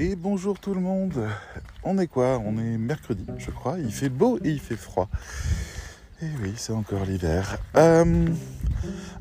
[0.00, 1.26] Et bonjour tout le monde.
[1.82, 2.40] On est quoi?
[2.46, 3.78] On est mercredi, je crois.
[3.80, 5.08] Il fait beau et il fait froid.
[6.22, 7.58] Et oui, c'est encore l'hiver.
[7.76, 8.26] Euh,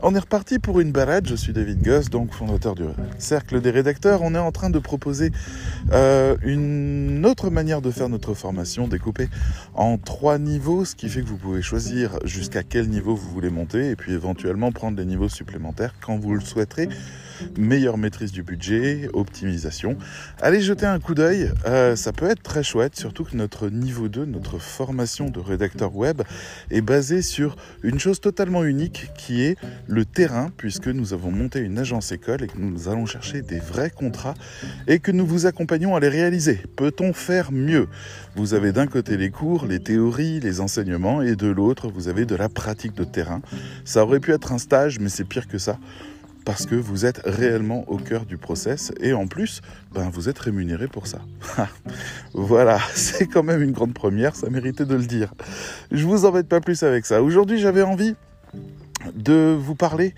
[0.03, 1.27] on est reparti pour une balade.
[1.27, 2.83] Je suis David Goss, donc fondateur du
[3.17, 4.21] Cercle des rédacteurs.
[4.21, 5.31] On est en train de proposer
[5.93, 9.29] euh, une autre manière de faire notre formation, découpée
[9.73, 13.49] en trois niveaux, ce qui fait que vous pouvez choisir jusqu'à quel niveau vous voulez
[13.49, 16.87] monter et puis éventuellement prendre des niveaux supplémentaires quand vous le souhaiterez
[17.57, 19.97] meilleure maîtrise du budget, optimisation.
[20.41, 24.07] Allez jeter un coup d'œil, euh, ça peut être très chouette, surtout que notre niveau
[24.07, 26.21] 2, notre formation de rédacteur web,
[26.71, 31.59] est basée sur une chose totalement unique qui est le terrain, puisque nous avons monté
[31.59, 34.35] une agence école et que nous allons chercher des vrais contrats
[34.87, 36.61] et que nous vous accompagnons à les réaliser.
[36.75, 37.87] Peut-on faire mieux?
[38.35, 42.25] Vous avez d'un côté les cours, les théories, les enseignements et de l'autre, vous avez
[42.25, 43.41] de la pratique de terrain.
[43.85, 45.79] Ça aurait pu être un stage, mais c'est pire que ça
[46.47, 49.59] parce que vous êtes réellement au cœur du process et en plus,
[49.93, 51.19] ben, vous êtes rémunéré pour ça.
[52.33, 55.33] voilà, c'est quand même une grande première, ça méritait de le dire.
[55.91, 57.21] Je vous embête pas plus avec ça.
[57.21, 58.15] Aujourd'hui, j'avais envie
[59.13, 60.15] de vous parler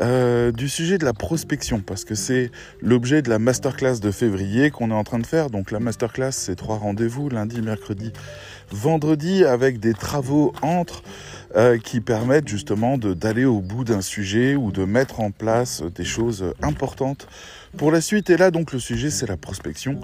[0.00, 4.70] euh, du sujet de la prospection parce que c'est l'objet de la masterclass de février
[4.70, 5.50] qu'on est en train de faire.
[5.50, 8.12] Donc la masterclass, c'est trois rendez-vous, lundi, mercredi,
[8.70, 11.02] vendredi, avec des travaux entre
[11.56, 16.04] euh, qui permettent justement d'aller au bout d'un sujet ou de mettre en place des
[16.04, 17.28] choses importantes
[17.76, 18.30] pour la suite.
[18.30, 20.00] Et là, donc, le sujet, c'est la prospection.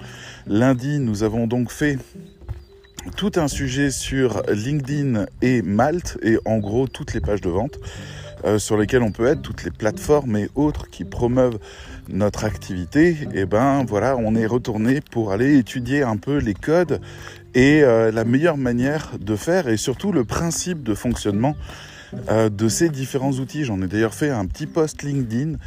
[0.47, 1.97] Lundi, nous avons donc fait
[3.17, 7.77] tout un sujet sur LinkedIn et Malte et en gros toutes les pages de vente
[8.45, 11.59] euh, sur lesquelles on peut être, toutes les plateformes et autres qui promeuvent
[12.09, 13.17] notre activité.
[13.33, 16.99] Et ben voilà, on est retourné pour aller étudier un peu les codes
[17.55, 21.55] et euh, la meilleure manière de faire et surtout le principe de fonctionnement
[22.29, 23.63] euh, de ces différents outils.
[23.63, 25.57] J'en ai d'ailleurs fait un petit post LinkedIn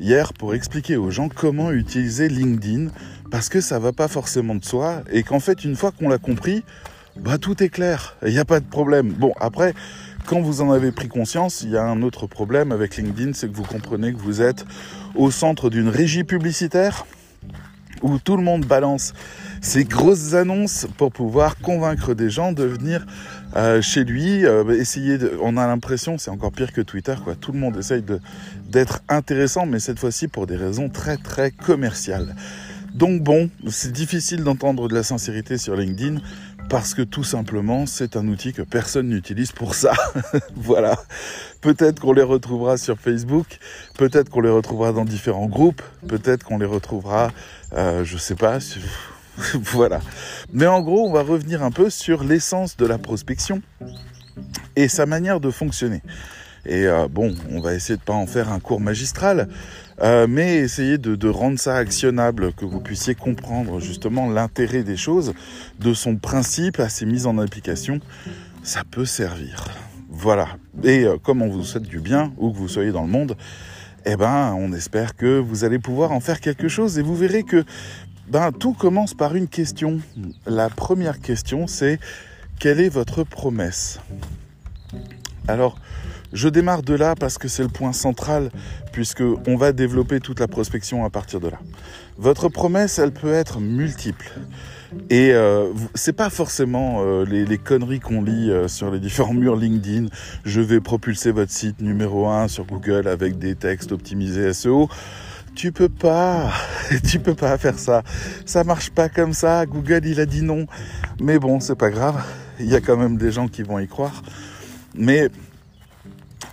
[0.00, 2.88] hier pour expliquer aux gens comment utiliser LinkedIn
[3.30, 6.18] parce que ça va pas forcément de soi et qu'en fait une fois qu'on l'a
[6.18, 6.62] compris,
[7.16, 9.12] bah tout est clair, il n'y a pas de problème.
[9.12, 9.74] Bon après
[10.26, 13.48] quand vous en avez pris conscience, il y a un autre problème avec LinkedIn, c'est
[13.48, 14.64] que vous comprenez que vous êtes
[15.14, 17.04] au centre d'une régie publicitaire
[18.02, 19.14] où tout le monde balance
[19.60, 23.06] ces grosses annonces pour pouvoir convaincre des gens de venir
[23.56, 27.34] euh, chez lui, euh, essayer de, on a l'impression, c'est encore pire que Twitter, quoi.
[27.34, 28.02] Tout le monde essaye
[28.68, 32.34] d'être intéressant, mais cette fois-ci pour des raisons très très commerciales.
[32.94, 36.20] Donc bon, c'est difficile d'entendre de la sincérité sur LinkedIn
[36.68, 39.92] parce que tout simplement c'est un outil que personne n'utilise pour ça.
[40.56, 40.96] voilà.
[41.60, 43.58] Peut-être qu'on les retrouvera sur Facebook,
[43.98, 47.32] peut-être qu'on les retrouvera dans différents groupes, peut-être qu'on les retrouvera,
[47.74, 48.58] euh, je sais pas,
[49.54, 50.00] voilà.
[50.52, 53.62] Mais en gros, on va revenir un peu sur l'essence de la prospection
[54.76, 56.02] et sa manière de fonctionner.
[56.66, 59.48] Et euh, bon, on va essayer de pas en faire un cours magistral,
[60.00, 64.96] euh, mais essayer de, de, rendre ça actionnable, que vous puissiez comprendre justement l'intérêt des
[64.96, 65.34] choses,
[65.80, 68.00] de son principe à ses mises en application.
[68.62, 69.62] Ça peut servir.
[70.08, 70.48] Voilà.
[70.82, 73.36] Et euh, comme on vous souhaite du bien, où que vous soyez dans le monde,
[74.06, 77.42] eh ben, on espère que vous allez pouvoir en faire quelque chose et vous verrez
[77.42, 77.64] que
[78.28, 80.00] ben, tout commence par une question.
[80.46, 81.98] La première question, c'est
[82.58, 84.00] quelle est votre promesse?
[85.48, 85.78] Alors,
[86.32, 88.50] je démarre de là parce que c'est le point central,
[88.92, 91.58] puisque on va développer toute la prospection à partir de là.
[92.16, 94.32] Votre promesse, elle peut être multiple.
[95.10, 99.56] Et euh, c'est pas forcément euh, les, conneries qu'on lit euh, sur les différents murs
[99.56, 100.06] LinkedIn.
[100.44, 104.88] Je vais propulser votre site numéro 1 sur Google avec des textes optimisés SEO
[105.54, 106.50] tu peux pas,
[107.08, 108.02] tu peux pas faire ça.
[108.44, 109.64] Ça marche pas comme ça.
[109.66, 110.66] Google, il a dit non.
[111.20, 112.24] Mais bon, c'est pas grave.
[112.58, 114.24] Il y a quand même des gens qui vont y croire.
[114.96, 115.30] Mais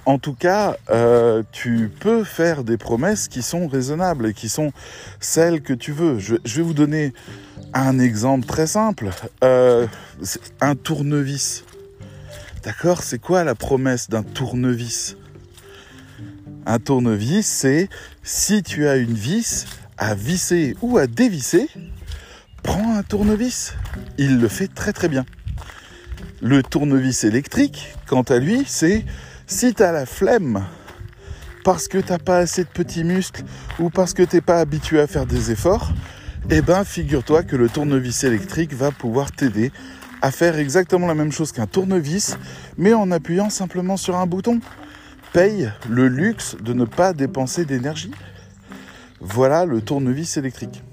[0.05, 4.71] en tout cas, euh, tu peux faire des promesses qui sont raisonnables et qui sont
[5.19, 6.17] celles que tu veux.
[6.19, 7.13] Je, vais vous donner
[7.73, 9.09] un exemple très simple.
[9.43, 9.87] Euh,
[10.59, 11.63] un tournevis.
[12.63, 15.17] D'accord C'est quoi la promesse d'un tournevis?
[16.65, 17.89] Un tournevis, c'est
[18.23, 19.65] si tu as une vis
[19.97, 21.69] à visser ou à dévisser,
[22.61, 23.73] prends un tournevis.
[24.17, 25.25] Il le fait très très bien.
[26.41, 29.05] Le tournevis électrique, quant à lui, c'est
[29.47, 30.63] si tu as la flemme
[31.63, 33.43] parce que tu n'as pas assez de petits muscles
[33.79, 35.91] ou parce que tu n'es pas habitué à faire des efforts,
[36.49, 39.71] eh ben figure-toi que le tournevis électrique va pouvoir t'aider
[40.21, 42.37] à faire exactement la même chose qu'un tournevis,
[42.77, 44.59] mais en appuyant simplement sur un bouton
[45.33, 48.11] paye le luxe de ne pas dépenser d'énergie.
[49.19, 50.83] Voilà le tournevis électrique.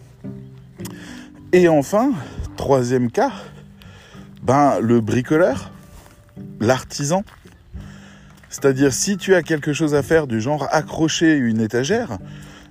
[1.53, 2.13] Et enfin,
[2.57, 3.33] troisième cas,
[4.43, 5.73] ben, le bricoleur,
[6.61, 7.25] l'artisan.
[8.51, 12.19] C'est-à-dire si tu as quelque chose à faire du genre accrocher une étagère,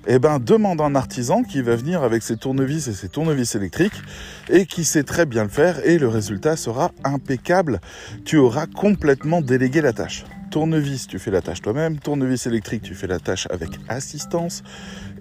[0.07, 4.01] eh ben, demande un artisan qui va venir avec ses tournevis et ses tournevis électriques
[4.49, 7.81] et qui sait très bien le faire et le résultat sera impeccable.
[8.23, 10.23] Tu auras complètement délégué la tâche.
[10.49, 11.99] Tournevis, tu fais la tâche toi-même.
[11.99, 14.63] Tournevis électrique, tu fais la tâche avec assistance.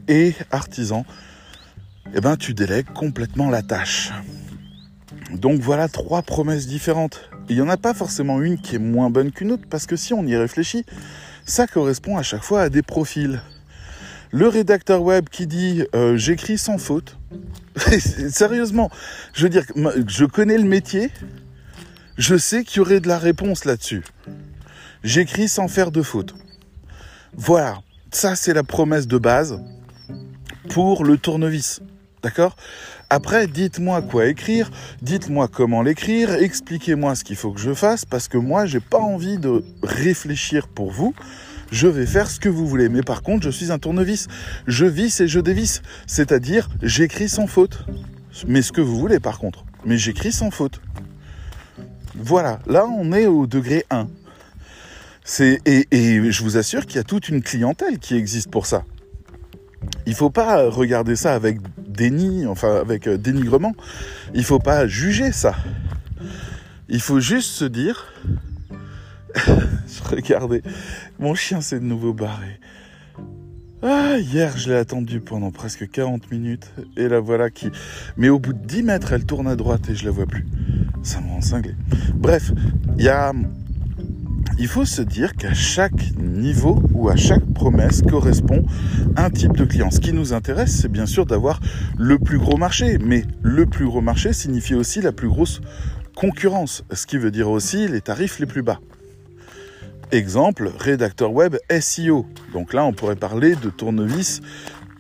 [0.06, 1.04] Et artisan,
[2.14, 4.12] eh ben, tu délègues complètement la tâche.
[5.32, 7.28] Donc voilà trois promesses différentes.
[7.48, 9.96] Il n'y en a pas forcément une qui est moins bonne qu'une autre parce que
[9.96, 10.84] si on y réfléchit,
[11.44, 13.40] ça correspond à chaque fois à des profils.
[14.36, 17.16] Le rédacteur web qui dit euh, j'écris sans faute.
[18.28, 18.90] Sérieusement,
[19.32, 19.64] je veux dire,
[20.06, 21.10] je connais le métier,
[22.18, 24.02] je sais qu'il y aurait de la réponse là-dessus.
[25.02, 26.34] J'écris sans faire de faute.
[27.32, 27.78] Voilà,
[28.10, 29.58] ça c'est la promesse de base
[30.68, 31.80] pour le tournevis.
[32.22, 32.56] D'accord?
[33.08, 38.28] Après, dites-moi quoi écrire, dites-moi comment l'écrire, expliquez-moi ce qu'il faut que je fasse, parce
[38.28, 41.14] que moi, j'ai pas envie de réfléchir pour vous.
[41.70, 42.88] Je vais faire ce que vous voulez.
[42.88, 44.28] Mais par contre, je suis un tournevis.
[44.66, 45.82] Je visse et je dévisse.
[46.06, 47.84] C'est-à-dire, j'écris sans faute.
[48.46, 49.64] Mais ce que vous voulez, par contre.
[49.84, 50.80] Mais j'écris sans faute.
[52.14, 52.60] Voilà.
[52.66, 54.08] Là, on est au degré 1.
[55.24, 58.66] C'est, et, et je vous assure qu'il y a toute une clientèle qui existe pour
[58.66, 58.84] ça.
[60.06, 63.74] Il faut pas regarder ça avec déni, enfin avec euh, dénigrement.
[64.34, 65.54] Il faut pas juger ça.
[66.88, 68.12] Il faut juste se dire.
[70.10, 70.62] Regardez,
[71.18, 72.60] mon chien s'est de nouveau barré.
[73.82, 76.72] Ah, hier, je l'ai attendu pendant presque 40 minutes.
[76.96, 77.70] Et la voilà qui.
[78.16, 80.46] Mais au bout de 10 mètres, elle tourne à droite et je la vois plus.
[81.02, 81.74] Ça me rend cinglé.
[82.14, 82.52] Bref,
[84.58, 88.64] il faut se dire qu'à chaque niveau ou à chaque promesse correspond
[89.16, 89.90] un type de client.
[89.90, 91.60] Ce qui nous intéresse, c'est bien sûr d'avoir
[91.98, 95.60] le plus gros marché, mais le plus gros marché signifie aussi la plus grosse
[96.16, 98.80] concurrence, ce qui veut dire aussi les tarifs les plus bas.
[100.12, 102.26] Exemple, rédacteur web SEO.
[102.52, 104.40] Donc là, on pourrait parler de tournevis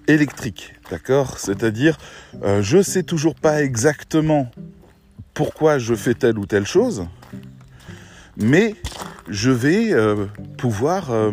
[0.08, 1.38] électrique, d'accord?
[1.38, 1.96] C'est-à-dire,
[2.42, 4.50] euh, je sais toujours pas exactement
[5.34, 7.06] pourquoi je fais telle ou telle chose,
[8.36, 8.74] mais
[9.28, 10.26] je vais euh,
[10.56, 11.32] pouvoir euh,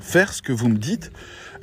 [0.00, 1.10] faire ce que vous me dites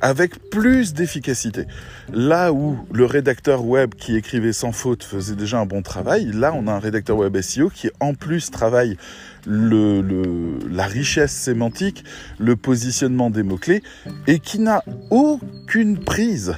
[0.00, 1.64] avec plus d'efficacité.
[2.12, 6.52] Là où le rédacteur web qui écrivait sans faute faisait déjà un bon travail, là
[6.54, 8.98] on a un rédacteur web SEO qui en plus travaille
[9.46, 12.04] la richesse sémantique,
[12.38, 13.82] le positionnement des mots-clés
[14.26, 16.54] et qui n'a aucune prise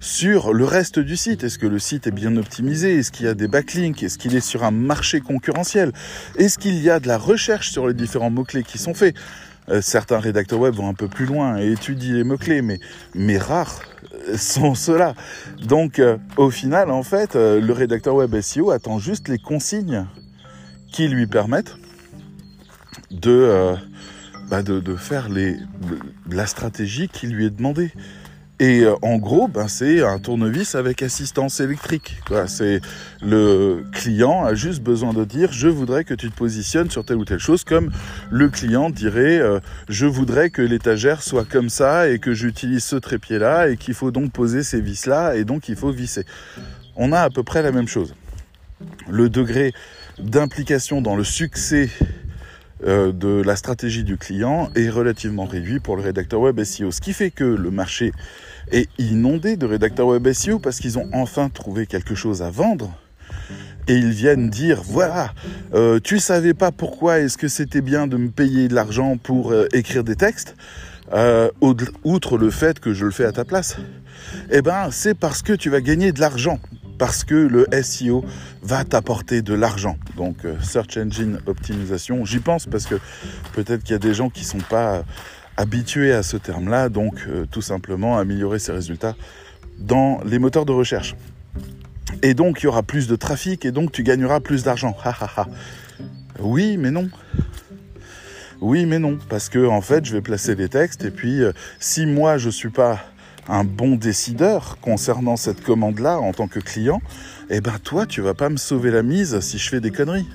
[0.00, 1.44] sur le reste du site.
[1.44, 2.98] Est-ce que le site est bien optimisé?
[2.98, 4.02] Est-ce qu'il y a des backlinks?
[4.02, 5.92] Est-ce qu'il est sur un marché concurrentiel?
[6.36, 9.16] Est-ce qu'il y a de la recherche sur les différents mots-clés qui sont faits?
[9.70, 12.80] Euh, Certains rédacteurs web vont un peu plus loin et étudient les mots-clés, mais,
[13.14, 13.80] mais rares
[14.28, 15.14] euh, sont ceux-là.
[15.62, 20.04] Donc euh, au final, en fait, le rédacteur web SEO attend juste les consignes
[20.92, 21.76] qui lui permettent
[23.10, 23.74] de,
[24.50, 25.28] bah de, de, faire
[26.30, 27.92] la stratégie qui lui est demandée.
[28.60, 32.16] Et euh, en gros, ben, c'est un tournevis avec assistance électrique.
[32.46, 32.80] C'est
[33.20, 37.16] le client a juste besoin de dire je voudrais que tu te positionnes sur telle
[37.16, 37.90] ou telle chose, comme
[38.30, 39.58] le client dirait euh,
[39.88, 43.94] je voudrais que l'étagère soit comme ça et que j'utilise ce trépied là et qu'il
[43.94, 46.24] faut donc poser ces vis là et donc il faut visser.
[46.94, 48.14] On a à peu près la même chose.
[49.08, 49.72] Le degré
[50.20, 52.23] d'implication dans le succès euh,
[52.82, 56.90] de la stratégie du client est relativement réduit pour le rédacteur web SEO.
[56.90, 58.12] Ce qui fait que le marché
[58.70, 62.92] est inondé de rédacteurs web SEO parce qu'ils ont enfin trouvé quelque chose à vendre.
[63.86, 65.34] Et ils viennent dire, voilà,
[65.74, 69.52] euh, tu savais pas pourquoi est-ce que c'était bien de me payer de l'argent pour
[69.52, 70.56] euh, écrire des textes,
[72.02, 73.76] outre le fait que je le fais à ta place.
[74.50, 76.58] Eh ben, c'est parce que tu vas gagner de l'argent
[76.98, 78.24] parce que le SEO
[78.62, 79.96] va t'apporter de l'argent.
[80.16, 82.96] Donc euh, Search Engine Optimisation, j'y pense parce que
[83.52, 85.04] peut-être qu'il y a des gens qui ne sont pas
[85.56, 89.16] habitués à ce terme-là, donc euh, tout simplement améliorer ses résultats
[89.78, 91.14] dans les moteurs de recherche.
[92.22, 94.96] Et donc il y aura plus de trafic et donc tu gagneras plus d'argent.
[96.40, 97.08] oui, mais non.
[98.60, 101.52] Oui, mais non, parce que en fait, je vais placer des textes et puis euh,
[101.80, 103.00] si moi je suis pas
[103.48, 107.02] un bon décideur concernant cette commande-là en tant que client,
[107.50, 110.28] eh ben toi, tu vas pas me sauver la mise si je fais des conneries.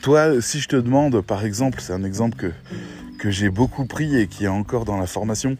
[0.00, 2.36] Toi, si je te demande, par exemple, c'est un exemple
[3.18, 5.56] que, j'ai beaucoup pris et qui est encore dans la formation,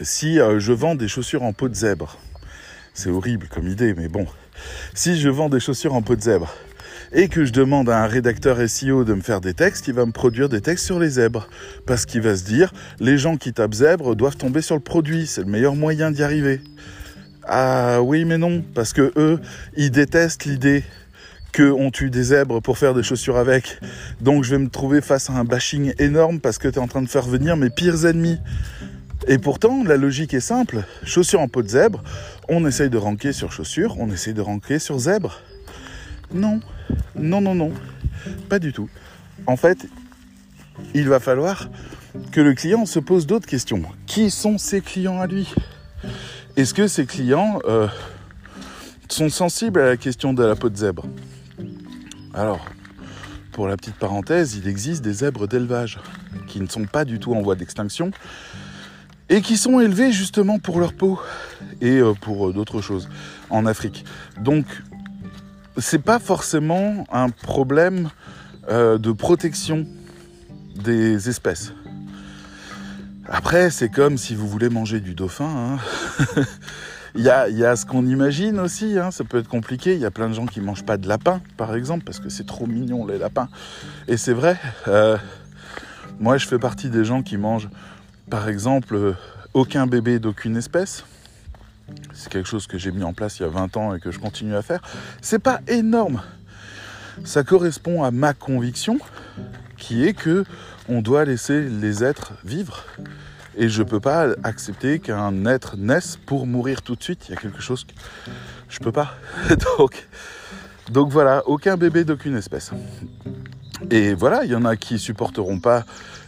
[0.00, 2.16] si euh, je vends des chaussures en peau de zèbre,
[2.92, 4.24] c'est horrible comme idée, mais bon,
[4.94, 6.54] si je vends des chaussures en peau de zèbre,
[7.12, 10.06] et que je demande à un rédacteur SEO de me faire des textes, il va
[10.06, 11.48] me produire des textes sur les zèbres.
[11.86, 15.26] Parce qu'il va se dire, les gens qui tapent zèbre doivent tomber sur le produit,
[15.26, 16.60] c'est le meilleur moyen d'y arriver.
[17.46, 19.38] Ah oui mais non, parce que eux,
[19.76, 20.82] ils détestent l'idée
[21.54, 23.78] qu'on tue des zèbres pour faire des chaussures avec.
[24.20, 26.88] Donc je vais me trouver face à un bashing énorme parce que tu es en
[26.88, 28.38] train de faire venir mes pires ennemis.
[29.26, 30.82] Et pourtant, la logique est simple.
[31.04, 32.02] Chaussures en peau de zèbre,
[32.48, 35.40] on essaye de ranker sur chaussures, on essaye de ranker sur zèbre.
[36.34, 36.58] Non,
[37.14, 37.72] non, non, non,
[38.48, 38.90] pas du tout.
[39.46, 39.86] En fait,
[40.92, 41.70] il va falloir
[42.32, 43.82] que le client se pose d'autres questions.
[44.06, 45.54] Qui sont ses clients à lui?
[46.56, 47.86] Est-ce que ses clients euh,
[49.08, 51.06] sont sensibles à la question de la peau de zèbre?
[52.34, 52.64] Alors,
[53.52, 56.00] pour la petite parenthèse, il existe des zèbres d'élevage
[56.48, 58.10] qui ne sont pas du tout en voie d'extinction
[59.28, 61.20] et qui sont élevés justement pour leur peau
[61.80, 63.08] et euh, pour euh, d'autres choses
[63.50, 64.04] en Afrique.
[64.40, 64.66] Donc,
[65.76, 68.10] c'est pas forcément un problème
[68.68, 69.86] euh, de protection
[70.76, 71.72] des espèces.
[73.26, 75.78] Après, c'est comme si vous voulez manger du dauphin.
[75.78, 76.42] Hein.
[77.14, 79.10] il, y a, ce qu'on imagine aussi, hein.
[79.10, 79.94] ça peut être compliqué.
[79.94, 82.20] Il y a plein de gens qui ne mangent pas de lapin, par exemple, parce
[82.20, 83.48] que c'est trop mignon les lapins.
[84.08, 84.58] Et c'est vrai,
[86.20, 87.70] moi je fais partie des gens qui mangent
[88.30, 89.12] par exemple, euh,
[89.52, 91.04] aucun bébé d'aucune espèce.
[92.12, 94.10] C'est quelque chose que j'ai mis en place il y a 20 ans et que
[94.10, 94.80] je continue à faire.
[95.20, 96.22] C'est pas énorme.
[97.24, 98.98] Ça correspond à ma conviction
[99.76, 100.44] qui est que
[100.88, 102.84] on doit laisser les êtres vivre.
[103.56, 107.28] Et je peux pas accepter qu'un être naisse pour mourir tout de suite.
[107.28, 107.92] Il y a quelque chose que
[108.68, 109.14] je peux pas.
[109.78, 110.06] donc,
[110.90, 112.72] donc voilà, aucun bébé d'aucune espèce.
[113.90, 115.84] Et voilà, il y en a qui supporteront pas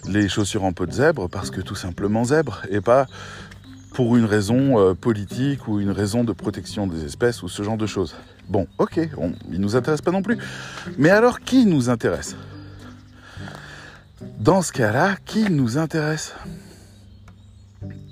[0.06, 3.06] les chaussures en peau de zèbre parce que tout simplement zèbre et pas
[3.96, 7.78] pour une raison euh, politique ou une raison de protection des espèces ou ce genre
[7.78, 8.14] de choses.
[8.46, 10.36] Bon, ok, on, il nous intéresse pas non plus.
[10.98, 12.36] Mais alors, qui nous intéresse?
[14.38, 16.34] Dans ce cas-là, qui nous intéresse?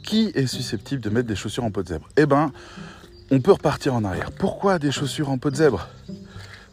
[0.03, 2.09] Qui est susceptible de mettre des chaussures en peau de zèbre?
[2.17, 2.51] Eh ben,
[3.31, 4.33] on peut repartir en arrière.
[4.33, 5.91] Pourquoi des chaussures en peau de zèbre?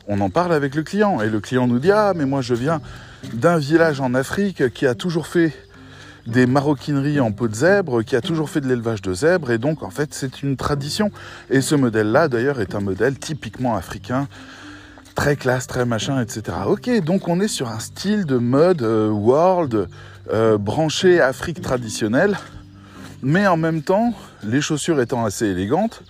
[0.08, 2.54] On en parle avec le client et le client nous dit ah mais moi je
[2.54, 2.82] viens
[3.34, 5.54] d'un village en Afrique qui a toujours fait
[6.28, 9.58] des maroquineries en peau de zèbre, qui a toujours fait de l'élevage de zèbres et
[9.58, 11.12] donc en fait c'est une tradition
[11.50, 14.28] et ce modèle là d'ailleurs est un modèle typiquement africain
[15.16, 16.58] très classe, très machin, etc.
[16.66, 19.88] Ok, donc on est sur un style de mode euh, world
[20.32, 22.38] euh, branché Afrique traditionnelle,
[23.22, 24.14] mais en même temps,
[24.44, 26.04] les chaussures étant assez élégantes,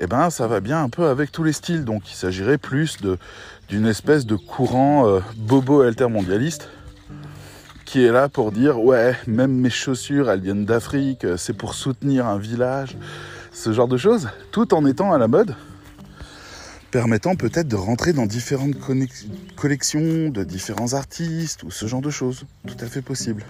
[0.00, 1.84] eh ben, ça va bien un peu avec tous les styles.
[1.84, 2.96] Donc il s'agirait plus
[3.68, 6.68] d'une espèce de courant euh, bobo altermondialiste
[7.90, 12.28] qui est là pour dire ouais, même mes chaussures, elles viennent d'Afrique, c'est pour soutenir
[12.28, 12.96] un village,
[13.50, 15.56] ce genre de choses, tout en étant à la mode,
[16.92, 18.76] permettant peut-être de rentrer dans différentes
[19.56, 23.44] collections de différents artistes ou ce genre de choses, tout à fait possible.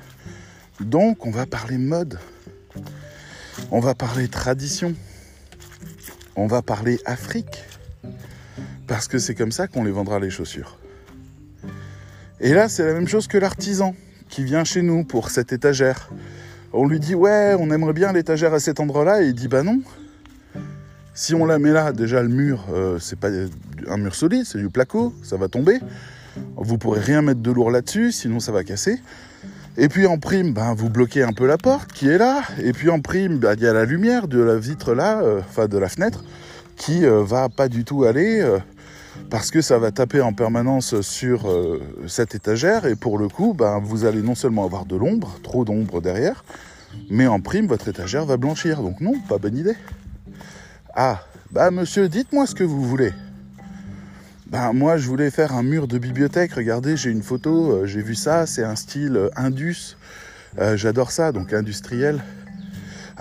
[0.81, 2.19] Donc on va parler mode,
[3.71, 4.95] on va parler tradition,
[6.35, 7.65] on va parler Afrique.
[8.87, 10.79] Parce que c'est comme ça qu'on les vendra les chaussures.
[12.41, 13.95] Et là, c'est la même chose que l'artisan
[14.31, 16.11] qui vient chez nous pour cette étagère.
[16.73, 19.63] On lui dit ouais, on aimerait bien l'étagère à cet endroit-là, et il dit bah
[19.63, 19.81] non.
[21.13, 23.29] Si on la met là, déjà le mur, euh, c'est pas
[23.89, 25.79] un mur solide, c'est du placo, ça va tomber.
[26.57, 29.01] Vous pourrez rien mettre de lourd là-dessus, sinon ça va casser.
[29.77, 32.43] Et puis en prime, ben, vous bloquez un peu la porte qui est là.
[32.63, 35.41] Et puis en prime, ben, il y a la lumière de la vitre là, euh,
[35.41, 36.25] enfin de la fenêtre,
[36.77, 38.41] qui euh, va pas du tout aller
[39.29, 41.49] parce que ça va taper en permanence sur
[42.07, 42.87] cette étagère.
[42.87, 46.45] Et pour le coup, ben, vous allez non seulement avoir de l'ombre, trop d'ombre derrière,
[47.11, 48.83] mais en prime, votre étagère va blanchir.
[48.83, 49.77] Donc non, pas bonne idée.
[50.95, 51.21] Ah,
[51.53, 53.13] bah monsieur, dites-moi ce que vous voulez.
[54.51, 56.55] Ben, moi, je voulais faire un mur de bibliothèque.
[56.55, 59.97] Regardez, j'ai une photo, euh, j'ai vu ça, c'est un style euh, indus.
[60.59, 62.21] Euh, j'adore ça, donc industriel.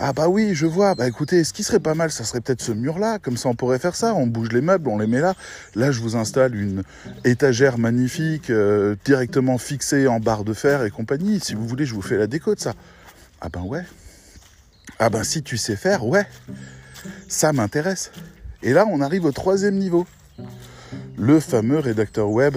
[0.01, 0.95] Ah bah oui, je vois.
[0.95, 3.19] Bah écoutez, ce qui serait pas mal, ça serait peut-être ce mur-là.
[3.19, 4.15] Comme ça, on pourrait faire ça.
[4.15, 5.33] On bouge les meubles, on les met là.
[5.75, 6.83] Là, je vous installe une
[7.25, 8.49] étagère magnifique,
[9.03, 11.41] directement fixée en barre de fer et compagnie.
[11.41, 12.75] Si vous voulez, je vous fais la déco de ça.
[13.41, 13.83] Ah ben ouais.
[14.99, 16.25] Ah ben si tu sais faire, ouais.
[17.27, 18.11] Ça m'intéresse.
[18.63, 20.07] Et là, on arrive au troisième niveau
[21.17, 22.55] le fameux rédacteur web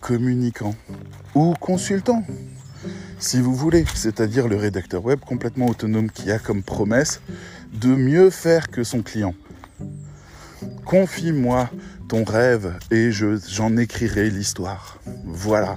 [0.00, 0.74] communicant
[1.36, 2.24] ou consultant,
[3.20, 7.20] si vous voulez, c'est-à-dire le rédacteur web complètement autonome qui a comme promesse
[7.72, 9.34] de mieux faire que son client.
[10.86, 11.70] Confie-moi
[12.08, 14.98] ton rêve et j'en écrirai l'histoire.
[15.24, 15.76] Voilà,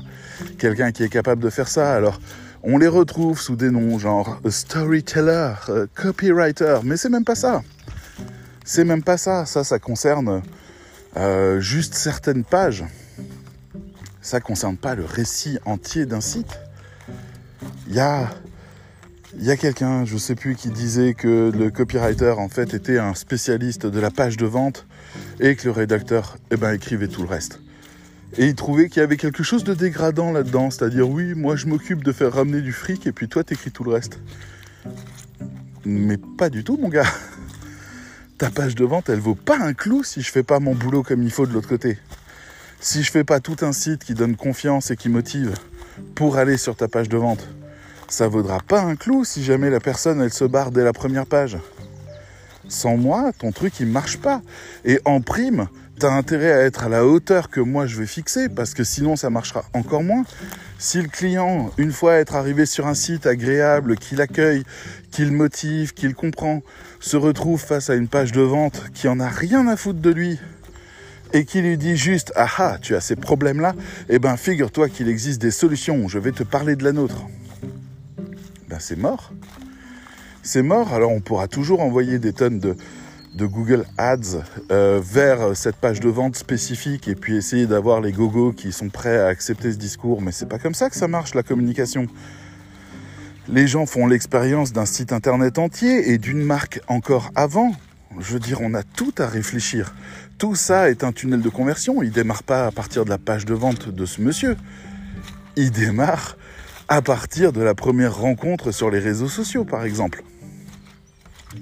[0.58, 1.94] quelqu'un qui est capable de faire ça.
[1.94, 2.20] Alors,
[2.64, 5.54] on les retrouve sous des noms genre storyteller,
[5.94, 7.62] copywriter, mais c'est même pas ça.
[8.64, 9.46] C'est même pas ça.
[9.46, 10.42] Ça, ça concerne
[11.18, 12.86] euh, juste certaines pages.
[14.22, 16.58] Ça ne concerne pas le récit entier d'un site.
[17.94, 17.98] Il
[19.44, 22.98] y a, quelqu'un, je ne sais plus, qui disait que le copywriter en fait était
[22.98, 24.88] un spécialiste de la page de vente
[25.40, 27.60] et que le rédacteur eh ben, écrivait tout le reste.
[28.36, 31.68] Et il trouvait qu'il y avait quelque chose de dégradant là-dedans, c'est-à-dire oui, moi je
[31.68, 34.20] m'occupe de faire ramener du fric et puis toi t'écris tout le reste.
[35.86, 37.06] Mais pas du tout, mon gars.
[38.40, 41.04] Ta page de vente, elle vaut pas un clou si je fais pas mon boulot
[41.04, 42.00] comme il faut de l'autre côté.
[42.80, 45.54] Si je fais pas tout un site qui donne confiance et qui motive
[46.16, 47.48] pour aller sur ta page de vente,
[48.08, 51.26] ça vaudra pas un clou si jamais la personne elle se barre dès la première
[51.26, 51.58] page.
[52.68, 54.42] Sans moi, ton truc il marche pas.
[54.86, 55.68] Et en prime,
[56.00, 58.84] tu as intérêt à être à la hauteur que moi je vais fixer parce que
[58.84, 60.24] sinon ça marchera encore moins.
[60.80, 64.64] Si le client, une fois être arrivé sur un site agréable, qu'il accueille,
[65.12, 66.62] qu'il motive, qu'il comprend,
[67.00, 70.10] se retrouve face à une page de vente qui en a rien à foutre de
[70.10, 70.40] lui
[71.34, 73.76] et qui lui dit juste ah ah tu as ces problèmes là,
[74.10, 76.08] eh ben figure-toi qu'il existe des solutions.
[76.08, 77.28] Je vais te parler de la nôtre.
[78.74, 79.32] Ben c'est mort.
[80.42, 80.94] C'est mort.
[80.94, 86.10] Alors on pourra toujours envoyer des tonnes de Google Ads euh, vers cette page de
[86.10, 90.24] vente spécifique et puis essayer d'avoir les gogos qui sont prêts à accepter ce discours.
[90.24, 92.08] Mais c'est pas comme ça que ça marche la communication.
[93.48, 97.74] Les gens font l'expérience d'un site internet entier et d'une marque encore avant.
[98.20, 99.94] Je veux dire, on a tout à réfléchir.
[100.40, 102.02] Tout ça est un tunnel de conversion.
[102.02, 104.58] Il démarre pas à partir de la page de vente de ce monsieur.
[105.58, 106.38] Il démarre
[106.94, 110.24] à partir de la première rencontre sur les réseaux sociaux, par exemple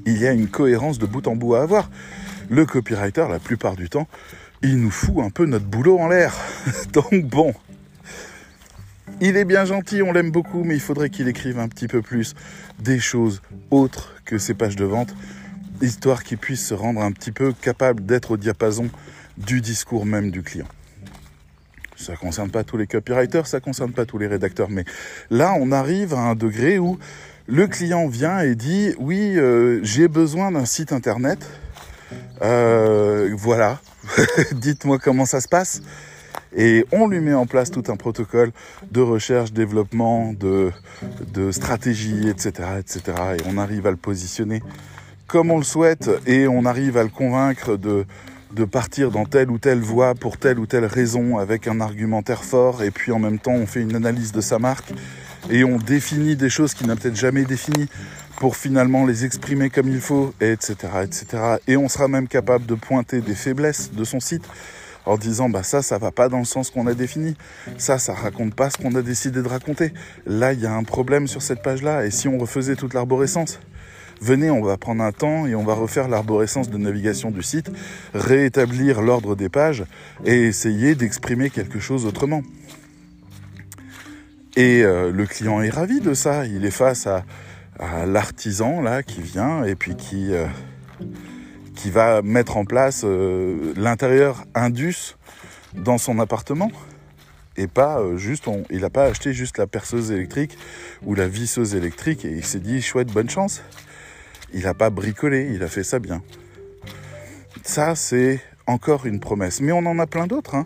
[0.05, 1.89] il y a une cohérence de bout en bout à avoir.
[2.49, 4.09] Le copywriter, la plupart du temps,
[4.61, 6.35] il nous fout un peu notre boulot en l'air.
[6.91, 7.53] Donc bon,
[9.21, 12.01] il est bien gentil, on l'aime beaucoup, mais il faudrait qu'il écrive un petit peu
[12.01, 12.33] plus
[12.79, 15.15] des choses autres que ses pages de vente,
[15.81, 18.89] histoire qu'il puisse se rendre un petit peu capable d'être au diapason
[19.37, 20.67] du discours même du client.
[22.01, 24.85] Ça ne concerne pas tous les copywriters, ça ne concerne pas tous les rédacteurs, mais
[25.29, 26.97] là on arrive à un degré où
[27.47, 31.47] le client vient et dit oui, euh, j'ai besoin d'un site internet.
[32.41, 33.79] Euh, voilà,
[34.53, 35.81] dites-moi comment ça se passe.
[36.57, 38.51] Et on lui met en place tout un protocole
[38.91, 40.71] de recherche, développement, de,
[41.33, 43.01] de stratégie, etc., etc.
[43.37, 44.61] Et on arrive à le positionner
[45.27, 48.05] comme on le souhaite et on arrive à le convaincre de,
[48.53, 52.43] de partir dans telle ou telle voie pour telle ou telle raison avec un argumentaire
[52.43, 54.91] fort et puis en même temps on fait une analyse de sa marque
[55.49, 57.87] et on définit des choses qu'il n'a peut-être jamais définies
[58.37, 61.25] pour finalement les exprimer comme il faut, etc., etc.
[61.67, 64.43] Et on sera même capable de pointer des faiblesses de son site
[65.05, 67.35] en disant bah ça ça va pas dans le sens qu'on a défini
[67.77, 69.93] ça ça raconte pas ce qu'on a décidé de raconter
[70.27, 72.93] là il y a un problème sur cette page là et si on refaisait toute
[72.93, 73.59] l'arborescence
[74.21, 77.71] venez on va prendre un temps et on va refaire l'arborescence de navigation du site
[78.13, 79.83] réétablir l'ordre des pages
[80.23, 82.43] et essayer d'exprimer quelque chose autrement
[84.55, 86.45] et euh, le client est ravi de ça.
[86.45, 87.23] Il est face à,
[88.05, 90.45] l'artisan là qui vient et puis qui euh,
[91.85, 95.15] va mettre en place euh, l'intérieur Indus
[95.73, 96.71] dans son appartement
[97.57, 100.59] et pas juste il n'a pas acheté juste la perceuse électrique
[101.03, 103.63] ou la visseuse électrique et il s'est dit chouette bonne chance.
[104.53, 106.21] Il n'a pas bricolé, il a fait ça bien.
[107.63, 109.61] Ça c'est encore une promesse.
[109.61, 110.55] Mais on en a plein d'autres.
[110.55, 110.65] Hein.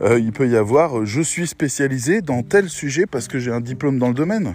[0.00, 3.52] Euh, il peut y avoir euh, je suis spécialisé dans tel sujet parce que j'ai
[3.52, 4.54] un diplôme dans le domaine.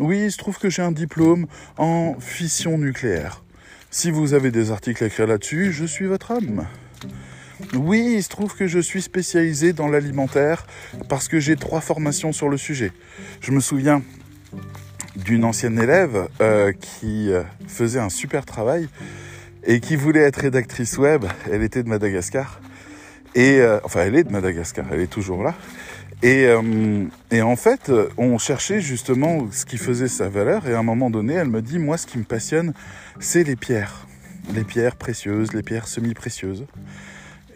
[0.00, 1.46] Oui, il se trouve que j'ai un diplôme
[1.78, 3.44] en fission nucléaire.
[3.90, 6.66] Si vous avez des articles à écrire là-dessus, je suis votre homme.
[7.74, 10.66] Oui, il se trouve que je suis spécialisé dans l'alimentaire
[11.08, 12.92] parce que j'ai trois formations sur le sujet.
[13.40, 14.02] Je me souviens
[15.16, 17.30] d'une ancienne élève euh, qui
[17.66, 18.88] faisait un super travail
[19.66, 21.24] et qui voulait être rédactrice web.
[21.50, 22.60] Elle était de Madagascar.
[23.34, 25.54] Et euh, enfin, elle est de Madagascar, elle est toujours là.
[26.22, 30.66] Et, euh, et, en fait, on cherchait justement ce qui faisait sa valeur.
[30.66, 32.72] Et à un moment donné, elle me dit, moi, ce qui me passionne,
[33.20, 34.06] c'est les pierres.
[34.54, 36.64] Les pierres précieuses, les pierres semi-précieuses.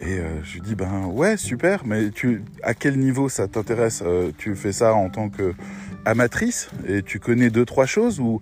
[0.01, 4.03] Et euh, je lui dis, ben ouais, super, mais tu, à quel niveau ça t'intéresse
[4.37, 5.55] Tu fais ça en tant que
[6.05, 8.39] amatrice et tu connais deux, trois choses ou,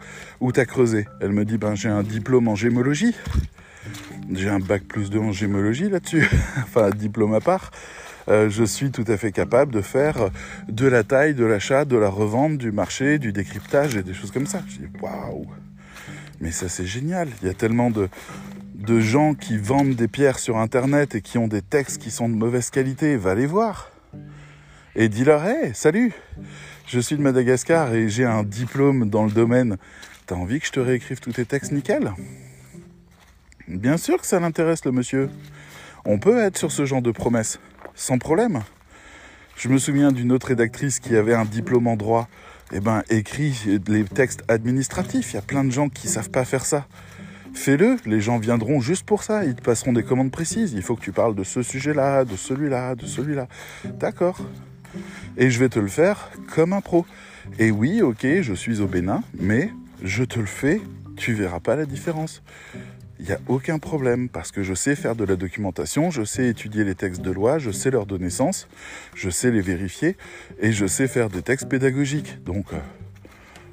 [0.51, 1.07] t'as creusé?
[1.21, 3.15] Elle me dit, ben j'ai un diplôme en gémologie.
[4.31, 7.71] J'ai un bac plus 2 en gémologie là-dessus, enfin diplôme à part.
[8.27, 10.29] Euh, je suis tout à fait capable de faire
[10.67, 14.29] de la taille, de l'achat, de la revente, du marché, du décryptage et des choses
[14.29, 14.61] comme ça.
[14.67, 15.47] Je dis waouh,
[16.39, 17.29] mais ça c'est génial.
[17.41, 18.07] Il y a tellement de,
[18.75, 22.29] de gens qui vendent des pierres sur internet et qui ont des textes qui sont
[22.29, 23.17] de mauvaise qualité.
[23.17, 23.89] Va les voir
[24.95, 26.11] et dis-leur hey, salut,
[26.89, 29.77] je suis de Madagascar et j'ai un diplôme dans le domaine.
[30.25, 32.11] T'as envie que je te réécrive tous tes textes nickel?
[33.67, 35.29] Bien sûr que ça l'intéresse le monsieur.
[36.03, 37.59] On peut être sur ce genre de promesses,
[37.93, 38.61] sans problème.
[39.55, 42.27] Je me souviens d'une autre rédactrice qui avait un diplôme en droit,
[42.71, 45.33] eh ben écrit les textes administratifs.
[45.33, 46.87] Il y a plein de gens qui savent pas faire ça.
[47.53, 50.73] Fais-le, les gens viendront juste pour ça, ils te passeront des commandes précises.
[50.73, 53.47] Il faut que tu parles de ce sujet-là, de celui-là, de celui-là.
[53.85, 54.39] D'accord.
[55.37, 57.05] Et je vais te le faire comme un pro.
[57.57, 59.71] Et oui, ok, je suis au Bénin, mais
[60.03, 60.81] je te le fais
[61.19, 62.41] tu verras pas la différence.
[63.19, 66.47] Il n'y a aucun problème parce que je sais faire de la documentation, je sais
[66.47, 68.69] étudier les textes de loi, je sais leur donner sens,
[69.13, 70.15] je sais les vérifier
[70.61, 72.41] et je sais faire des textes pédagogiques.
[72.45, 72.77] Donc euh,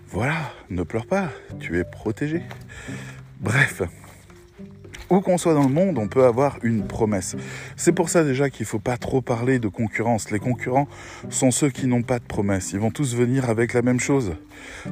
[0.09, 2.43] voilà, ne pleure pas, tu es protégé.
[3.41, 3.83] Bref,
[5.11, 7.37] où qu'on soit dans le monde, on peut avoir une promesse.
[7.77, 10.31] C'est pour ça déjà qu'il ne faut pas trop parler de concurrence.
[10.31, 10.89] Les concurrents
[11.31, 12.73] sont ceux qui n'ont pas de promesse.
[12.73, 14.35] Ils vont tous venir avec la même chose.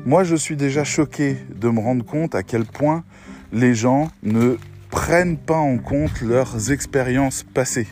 [0.05, 3.05] Moi, je suis déjà choqué de me rendre compte à quel point
[3.53, 4.57] les gens ne
[4.91, 7.89] prennent pas en compte leurs expériences passées.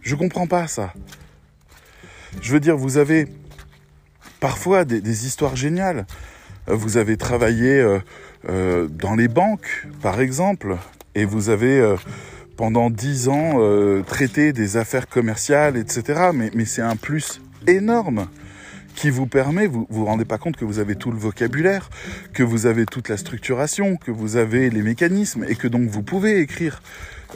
[0.00, 0.92] Je comprends pas ça.
[2.40, 3.26] Je veux dire, vous avez
[4.40, 6.06] parfois des, histoires géniales.
[6.66, 7.98] Vous avez travaillé euh,
[8.48, 10.76] euh, dans les banques, par exemple,
[11.14, 11.96] et vous avez euh,
[12.56, 13.58] pendant dix ans
[14.06, 16.30] traité des affaires commerciales, etc.
[16.32, 18.28] Mais, mais c'est un plus énorme
[18.94, 21.90] qui vous permet, vous vous rendez pas compte que vous avez tout le vocabulaire,
[22.32, 26.02] que vous avez toute la structuration, que vous avez les mécanismes et que donc vous
[26.02, 26.82] pouvez écrire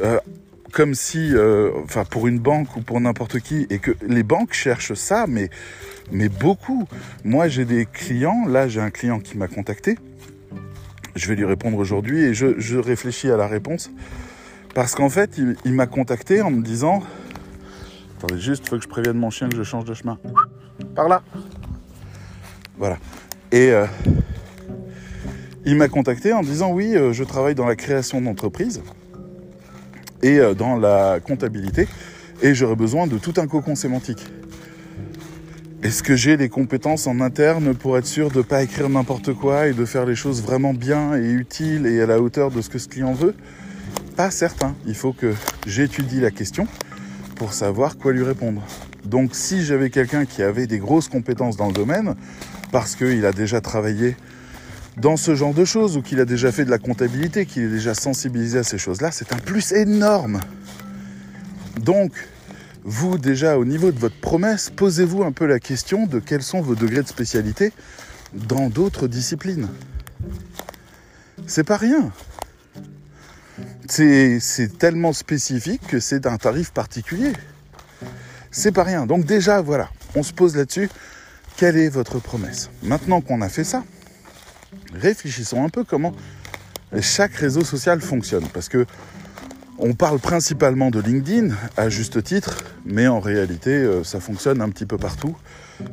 [0.03, 0.19] euh,
[0.73, 4.53] comme si, euh, enfin pour une banque ou pour n'importe qui, et que les banques
[4.53, 5.51] cherchent ça, mais
[6.11, 6.87] mais beaucoup.
[7.25, 9.99] Moi j'ai des clients, là j'ai un client qui m'a contacté,
[11.19, 13.91] je vais lui répondre aujourd'hui et je, réfléchis à la réponse
[14.75, 17.03] parce qu'en fait il, m'a contacté en me disant,
[18.17, 20.19] attendez juste, il faut que je prévienne mon chien que je change de chemin
[20.95, 21.23] par là.
[22.77, 22.99] Voilà.
[23.51, 23.87] Et euh,
[25.65, 28.83] il m'a contacté en disant oui, euh, je travaille dans la création d'entreprise
[30.23, 31.89] et euh, dans la comptabilité
[32.43, 34.25] et j'aurais besoin de tout un cocon sémantique.
[35.81, 39.33] Est-ce que j'ai les compétences en interne pour être sûr de ne pas écrire n'importe
[39.33, 42.61] quoi et de faire les choses vraiment bien et utiles et à la hauteur de
[42.61, 43.33] ce que ce client veut?
[44.17, 44.75] Pas certain.
[44.87, 45.33] Il faut que
[45.69, 46.67] j'étudie la question
[47.37, 48.61] pour savoir quoi lui répondre.
[49.05, 52.17] Donc si j'avais quelqu'un qui avait des grosses compétences dans le domaine,
[52.73, 54.17] parce qu'il a déjà travaillé
[54.97, 57.69] dans ce genre de choses ou qu'il a déjà fait de la comptabilité, qu'il est
[57.69, 60.41] déjà sensibilisé à ces choses-là, c'est un plus énorme.
[61.81, 62.11] Donc,
[62.85, 66.61] vous déjà au niveau de votre promesse, posez-vous un peu la question de quels sont
[66.61, 67.73] vos degrés de spécialité
[68.33, 69.69] dans d'autres disciplines.
[71.47, 72.13] C'est pas rien.
[73.89, 77.33] C'est tellement spécifique que c'est un tarif particulier.
[78.51, 79.07] C'est pas rien.
[79.07, 80.91] Donc déjà, voilà, on se pose là-dessus.
[81.57, 82.71] Quelle est votre promesse?
[82.83, 83.85] Maintenant qu'on a fait ça,
[84.93, 86.15] réfléchissons un peu comment
[87.01, 88.47] chaque réseau social fonctionne.
[88.53, 88.87] Parce que
[89.79, 94.69] on parle principalement de LinkedIn, à juste titre, mais en réalité, euh, ça fonctionne un
[94.71, 95.37] petit peu partout,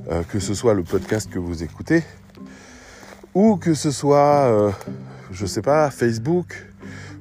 [0.10, 2.04] euh, que ce soit le podcast que vous écoutez,
[3.36, 4.72] ou que ce soit, euh,
[5.32, 6.66] je sais pas, Facebook,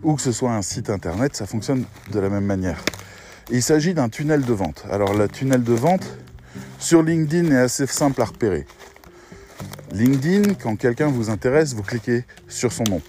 [0.03, 2.83] ou que ce soit un site internet, ça fonctionne de la même manière.
[3.51, 4.85] Il s'agit d'un tunnel de vente.
[4.91, 6.07] Alors le tunnel de vente
[6.79, 8.67] sur LinkedIn est assez simple à repérer.
[9.93, 13.03] LinkedIn, quand quelqu'un vous intéresse, vous cliquez sur son nom.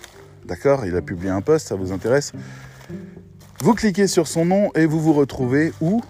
[0.46, 0.86] D'accord?
[0.86, 2.34] Il a publié un post, ça vous intéresse?
[3.60, 6.02] Vous cliquez sur son nom et vous vous retrouvez où?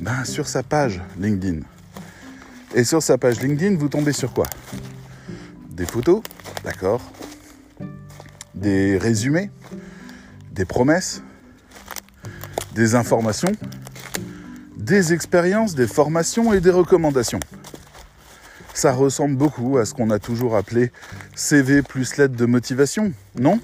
[0.00, 1.60] Ben, Sur sa page LinkedIn.
[2.74, 4.46] Et sur sa page LinkedIn, vous tombez sur quoi?
[5.70, 6.22] Des photos,
[6.64, 7.00] d'accord
[8.54, 9.50] Des résumés,
[10.52, 11.22] des promesses,
[12.74, 13.52] des informations,
[14.76, 17.40] des expériences, des formations et des recommandations.
[18.72, 20.90] Ça ressemble beaucoup à ce qu'on a toujours appelé
[21.36, 23.60] CV plus lettre de motivation, non?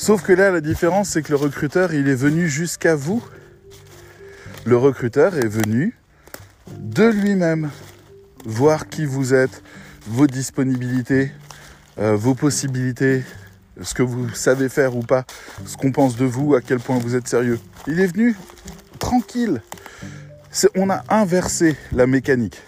[0.00, 3.22] Sauf que là, la différence, c'est que le recruteur, il est venu jusqu'à vous.
[4.64, 5.94] Le recruteur est venu
[6.78, 7.68] de lui-même
[8.46, 9.62] voir qui vous êtes,
[10.06, 11.32] vos disponibilités,
[11.98, 13.24] euh, vos possibilités,
[13.82, 15.26] ce que vous savez faire ou pas,
[15.66, 17.60] ce qu'on pense de vous, à quel point vous êtes sérieux.
[17.86, 18.34] Il est venu
[18.98, 19.60] tranquille.
[20.76, 22.62] on a inversé la mécanique.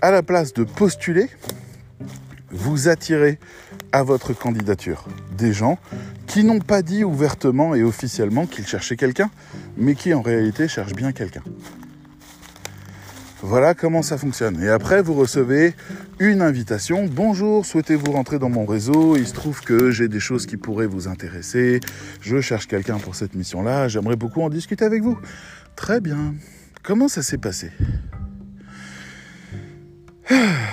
[0.00, 1.28] À la place de postuler,
[2.50, 3.38] vous attirez
[3.96, 5.06] à votre candidature
[5.38, 5.78] des gens
[6.26, 9.30] qui n'ont pas dit ouvertement et officiellement qu'ils cherchaient quelqu'un,
[9.78, 11.42] mais qui en réalité cherchent bien quelqu'un.
[13.40, 14.62] Voilà comment ça fonctionne.
[14.62, 15.74] Et après, vous recevez
[16.18, 17.06] une invitation.
[17.10, 19.16] Bonjour, souhaitez-vous rentrer dans mon réseau?
[19.16, 21.80] Il se trouve que j'ai des choses qui pourraient vous intéresser.
[22.20, 23.88] Je cherche quelqu'un pour cette mission-là.
[23.88, 25.18] J'aimerais beaucoup en discuter avec vous.
[25.74, 26.34] Très bien.
[26.82, 27.70] Comment ça s'est passé?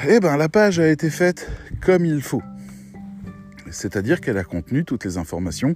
[0.09, 2.41] Eh bien, la page a été faite comme il faut.
[3.73, 5.75] C'est-à-dire qu'elle a contenu toutes les informations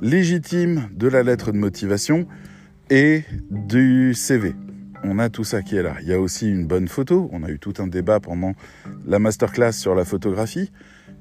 [0.00, 2.26] légitimes de la lettre de motivation
[2.90, 4.54] et du CV
[5.02, 5.96] on a tout ça qui est là.
[6.02, 7.28] Il y a aussi une bonne photo.
[7.32, 8.52] On a eu tout un débat pendant
[9.06, 10.70] la masterclass sur la photographie.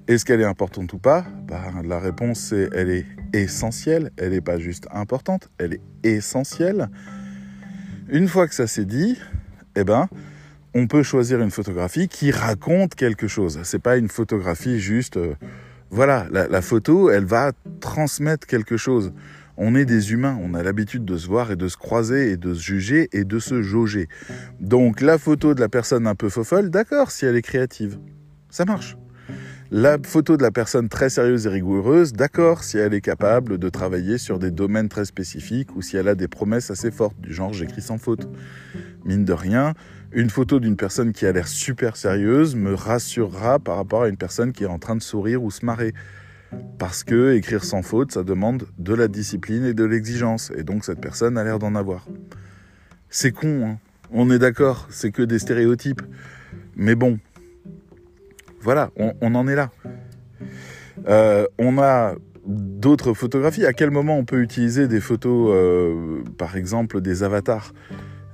[0.08, 1.26] Est-ce qu'elle est importante ou pas?
[1.48, 4.12] Bah, La réponse c'est elle est essentielle.
[4.18, 6.90] Elle n'est pas juste importante, elle est essentielle.
[8.10, 9.18] Une fois que ça s'est dit,
[9.76, 10.10] eh ben,
[10.74, 13.60] on peut choisir une photographie qui raconte quelque chose.
[13.64, 15.36] C'est pas une photographie juste euh,
[15.92, 19.12] Voilà, la, photo, elle va transmettre quelque chose.
[19.58, 22.38] On est des humains, on a l'habitude de se voir et de se croiser et
[22.38, 24.08] de se juger et de se jauger.
[24.60, 27.98] Donc la photo de la personne un peu fofolle, d'accord, si elle est créative,
[28.50, 28.98] ça marche.
[29.72, 33.70] La photo de la personne très sérieuse et rigoureuse, d'accord, si elle est capable de
[33.70, 37.34] travailler sur des domaines très spécifiques ou si elle a des promesses assez fortes, du
[37.34, 38.28] genre j'écris sans faute.
[39.06, 39.74] Mine de rien,
[40.12, 44.18] une photo d'une personne qui a l'air super sérieuse me rassurera par rapport à une
[44.18, 45.94] personne qui est en train de sourire ou se marrer.
[46.80, 50.52] Parce que écrire sans faute, ça demande de la discipline et de l'exigence.
[50.56, 52.08] Et donc cette personne a l'air d'en avoir.
[53.10, 53.78] C'est con, hein
[54.12, 56.02] on est d'accord, c'est que des stéréotypes.
[56.76, 57.20] Mais bon,
[58.62, 59.70] voilà, on, en est là.
[61.08, 63.66] Euh, on a d'autres photographies.
[63.66, 67.74] À quel moment on peut utiliser des photos, euh, par exemple des avatars?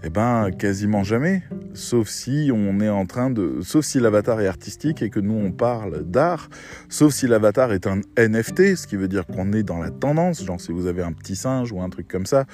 [0.07, 1.41] Eh ben, quasiment jamais.
[1.73, 5.33] Sauf si on est en train de, sauf si l'avatar est artistique et que nous
[5.33, 6.47] on parle d'art,
[6.89, 10.43] sauf si l'avatar est un NFT, ce qui veut dire qu'on est dans la tendance.
[10.43, 12.45] Genre si vous avez un petit singe ou un truc comme ça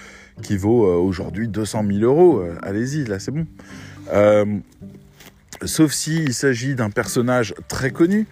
[0.42, 3.46] qui vaut euh, aujourd'hui 200 000 euros, euh, allez-y, là c'est bon.
[4.14, 4.46] Euh,
[5.66, 8.28] sauf si il s'agit d'un personnage très connu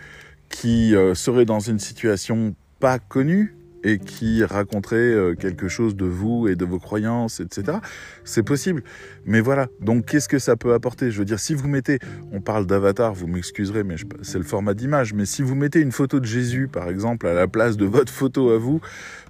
[0.47, 3.53] qui serait dans une situation pas connue
[3.83, 7.79] et qui raconterait euh, quelque chose de vous et de vos croyances, etc.
[8.23, 8.83] C'est possible.
[9.25, 9.67] Mais voilà.
[9.81, 11.11] Donc, qu'est-ce que ça peut apporter?
[11.11, 11.99] Je veux dire, si vous mettez,
[12.31, 15.13] on parle d'avatar, vous m'excuserez, mais c'est le format d'image.
[15.13, 18.11] Mais si vous mettez une photo de Jésus, par exemple, à la place de votre
[18.11, 18.81] photo à vous,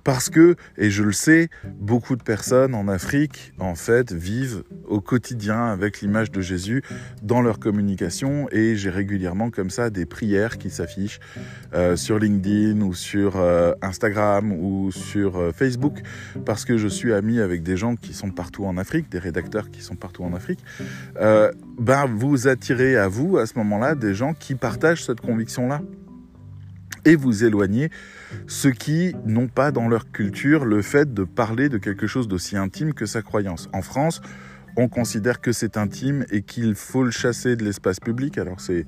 [0.10, 5.02] parce que, et je le sais, beaucoup de personnes en Afrique, en fait, vivent au
[5.02, 6.82] quotidien avec l'image de Jésus
[7.22, 8.48] dans leur communication.
[8.52, 11.20] Et j'ai régulièrement comme ça des prières qui s'affichent
[11.76, 16.00] euh, sur LinkedIn ou sur euh, Instagram ou sur euh, Facebook,
[16.44, 19.70] parce que je suis ami avec des gens qui sont partout en Afrique, des rédacteurs
[19.70, 20.64] qui sont partout en Afrique.
[21.20, 25.84] ben, vous attirez à vous, à ce moment-là, des gens qui partagent cette conviction-là
[27.06, 27.92] et vous éloignez
[28.48, 32.58] ceux qui n'ont pas dans leur culture le fait de parler de quelque chose d'aussi
[32.58, 33.70] intime que sa croyance.
[33.74, 34.22] En France,
[34.78, 38.38] on considère que c'est intime et qu'il faut le chasser de l'espace public.
[38.38, 38.86] Alors c'est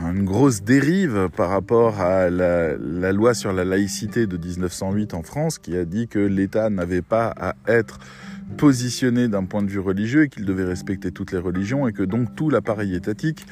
[0.00, 2.76] une grosse dérive par rapport à la,
[3.12, 7.34] loi sur la laïcité de 1908 en France qui a dit que l'État n'avait pas
[7.36, 7.98] à être
[8.56, 12.02] positionné d'un point de vue religieux et qu'il devait respecter toutes les religions et que
[12.02, 13.46] donc tout l'appareil étatique,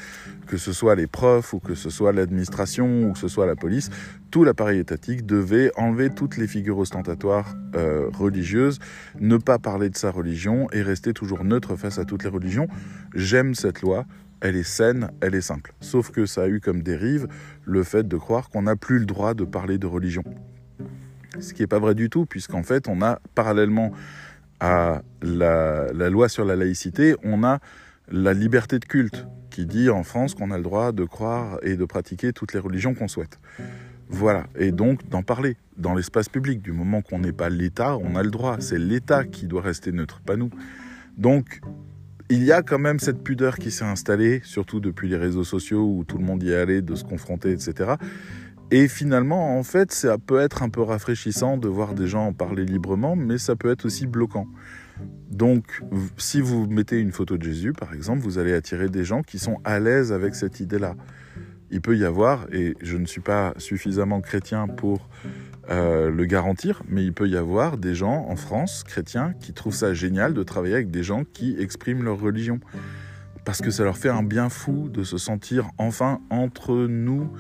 [0.47, 3.57] que ce soit les profs ou que ce soit l'administration ou que ce soit la
[3.57, 3.91] police,
[4.31, 8.79] tout l'appareil étatique devait enlever toutes les figures ostentatoires euh, religieuses,
[9.21, 12.69] ne pas parler de sa religion et rester toujours neutre face à toutes les religions.
[13.15, 14.07] J'aime cette loi,
[14.41, 15.75] elle est saine, elle est simple.
[15.81, 17.27] Sauf que ça a eu comme dérive
[17.65, 20.23] le fait de croire qu'on n'a plus le droit de parler de religion.
[21.41, 23.93] Ce qui n'est pas vrai du tout, puisqu'en fait, on a parallèlement
[24.61, 27.59] à la, loi sur la laïcité, on a
[28.09, 31.77] la liberté de culte qui dit en France qu'on a le droit de croire et
[31.77, 33.39] de pratiquer toutes les religions qu'on souhaite.
[34.09, 36.63] Voilà, et donc d'en parler dans l'espace public.
[36.63, 38.57] Du moment qu'on n'est pas l'État, on a le droit.
[38.61, 40.51] C'est l'État qui doit rester neutre, pas nous.
[41.17, 41.61] Donc,
[42.29, 45.85] il y a quand même cette pudeur qui s'est installée, surtout depuis les réseaux sociaux
[45.85, 47.95] où tout le monde y est allé, de se confronter, etc.
[48.73, 52.33] Et finalement, en fait, ça peut être un peu rafraîchissant de voir des gens en
[52.33, 54.49] parler librement, mais ça peut être aussi bloquant.
[55.31, 55.83] Donc,
[56.17, 59.39] si vous mettez une photo de Jésus, par exemple, vous allez attirer des gens qui
[59.39, 60.97] sont à l'aise avec cette idée-là.
[61.71, 65.09] Il peut y avoir, et je ne suis pas suffisamment chrétien pour
[65.69, 69.75] euh, le garantir, mais il peut y avoir des gens en France, chrétiens, qui trouvent
[69.75, 72.61] ça génial de travailler avec des gens qui expriment leur religion.
[73.47, 77.31] Parce que ça leur fait un bien fou de se sentir enfin entre nous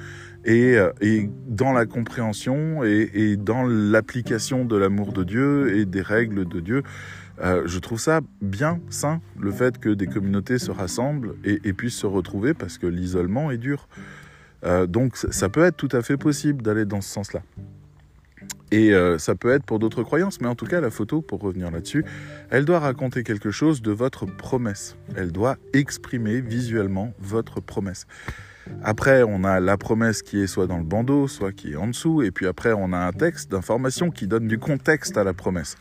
[0.46, 6.46] euh, et, dans la compréhension et, dans l'application de l'amour de Dieu et des règles
[6.46, 6.84] de Dieu.
[7.42, 11.98] Euh, je trouve ça bien sain, le fait que des communautés se rassemblent et, puissent
[11.98, 13.88] se retrouver parce que l'isolement est dur.
[14.64, 17.42] Euh, donc ça peut être tout à fait possible d'aller dans ce sens-là.
[18.70, 21.70] Et ça peut être pour d'autres croyances, mais en tout cas, la photo, pour revenir
[21.70, 22.04] là-dessus,
[22.50, 24.96] elle doit raconter quelque chose de votre promesse.
[25.16, 28.06] Elle doit exprimer visuellement votre promesse.
[28.82, 31.86] Après, on a la promesse qui est soit dans le bandeau, soit qui est en
[31.86, 35.32] dessous, et puis après, on a un texte d'information qui donne du contexte à la
[35.32, 35.76] promesse.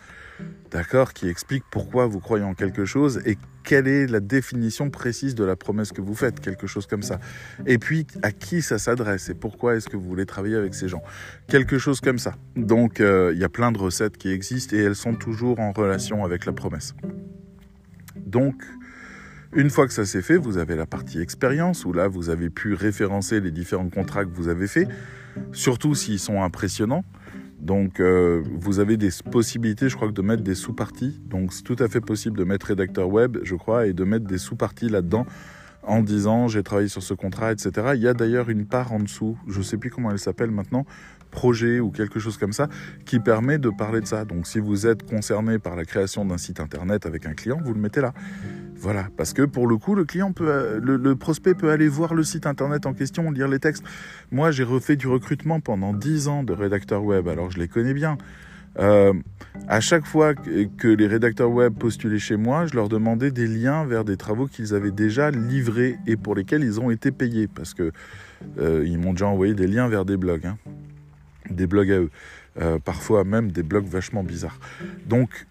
[0.76, 5.34] D'accord Qui explique pourquoi vous croyez en quelque chose et quelle est la définition précise
[5.34, 7.22] de la promesse que vous faites, quelque chose comme ça.
[7.66, 10.90] Et puis, à qui ça s'adresse et pourquoi est-ce que vous voulez travailler avec ces
[10.90, 11.02] gens?
[11.48, 12.36] Quelque chose comme ça.
[12.58, 15.72] Donc, euh, il y a plein de recettes qui existent et elles sont toujours en
[15.72, 16.94] relation avec la promesse.
[18.18, 18.62] Donc,
[19.54, 22.50] une fois que ça s'est fait, vous avez la partie expérience, où là, vous avez
[22.50, 24.90] pu référencer les différents contrats que vous avez faits,
[25.54, 27.06] surtout s'ils sont impressionnants.
[27.60, 31.20] Donc, euh, vous avez des possibilités, je crois, de mettre des sous-parties.
[31.26, 34.26] Donc, c'est tout à fait possible de mettre rédacteur web, je crois, et de mettre
[34.26, 35.26] des sous-parties là-dedans
[35.88, 37.92] en disant j'ai travaillé sur ce contrat, etc.
[37.96, 40.52] Il y a d'ailleurs une part en dessous, je ne sais plus comment elle s'appelle
[40.52, 40.86] maintenant,
[41.32, 42.70] projet ou quelque chose comme ça,
[43.06, 44.26] qui permet de parler de ça.
[44.26, 47.74] Donc si vous êtes concerné par la création d'un site internet avec un client, vous
[47.74, 48.14] le mettez là.
[48.78, 52.24] Voilà, parce que pour le coup, le client peut, le, prospect peut aller voir le
[52.24, 53.84] site internet en question, lire les textes.
[54.32, 57.94] Moi, j'ai refait du recrutement pendant 10 ans de rédacteur web, alors je les connais
[57.94, 58.18] bien.
[58.80, 59.14] Euh,
[59.68, 63.86] à chaque fois que les rédacteurs web postulaient chez moi, je leur demandais des liens
[63.86, 67.74] vers des travaux qu'ils avaient déjà livrés et pour lesquels ils ont été payés, parce
[67.74, 67.92] que
[68.60, 70.58] euh, ils m'ont déjà envoyé des liens vers des blogs, hein.
[71.50, 72.10] des blogs à eux,
[72.62, 74.60] euh, parfois même des blogs vachement bizarres.
[75.08, 75.48] Donc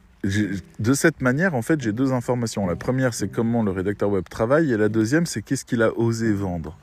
[0.79, 2.67] de cette manière, en fait, j'ai deux informations.
[2.67, 5.97] La première, c'est comment le rédacteur web travaille, et la deuxième, c'est qu'est-ce qu'il a
[5.99, 6.79] osé vendre.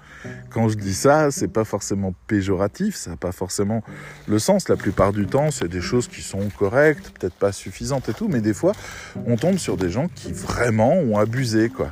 [0.50, 3.84] Quand je dis ça, c'est pas forcément péjoratif, ça n'a pas forcément
[4.28, 4.70] le sens.
[4.70, 8.28] La plupart du temps, c'est des choses qui sont correctes, peut-être pas suffisantes et tout,
[8.28, 8.74] mais des fois,
[9.26, 11.92] on tombe sur des gens qui vraiment ont abusé, quoi.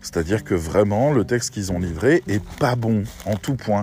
[0.00, 3.82] C'est-à-dire que vraiment, le texte qu'ils ont livré est pas bon en tout point.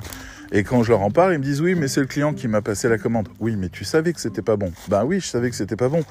[0.51, 2.47] Et quand je leur en parle, ils me disent oui, mais c'est le client qui
[2.47, 3.27] m'a passé la commande.
[3.39, 4.71] Oui, mais tu savais que c'était pas bon.
[4.87, 6.03] Ben oui, je savais que c'était pas bon.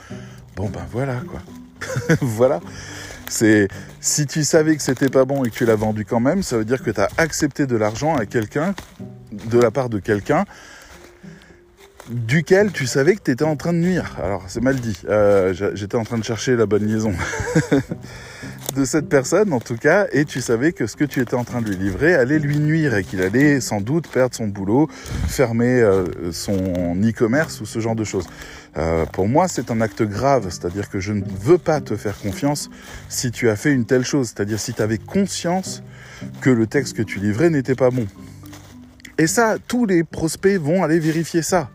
[0.57, 1.41] Bon ben voilà quoi.
[2.21, 2.61] voilà.
[3.35, 3.67] C'est
[4.01, 6.57] si tu savais que c'était pas bon et que tu l'as vendu quand même, ça
[6.57, 8.77] veut dire que tu as accepté de l'argent à quelqu'un
[9.33, 10.45] de la part de quelqu'un
[12.11, 14.17] duquel tu savais que tu étais en train de nuire.
[14.23, 14.97] Alors c'est mal dit.
[15.09, 17.13] Euh, j'étais en train de chercher la bonne liaison.
[18.75, 21.45] de cette personne en tout cas et tu savais que ce que tu étais en
[21.45, 24.89] train de lui livrer allait lui nuire et qu'il allait sans doute perdre son boulot,
[25.29, 26.57] fermer euh, son
[27.03, 28.27] e-commerce ou ce genre de choses.
[28.77, 32.19] Euh, pour moi, c'est un acte grave, c'est-à-dire que je ne veux pas te faire
[32.19, 32.71] confiance
[33.09, 35.83] si tu as fait une telle chose, c'est-à-dire si tu avais conscience
[36.41, 38.07] que le texte que tu livrais n'était pas bon.
[39.19, 41.71] Et ça, tous les prospects vont aller vérifier ça.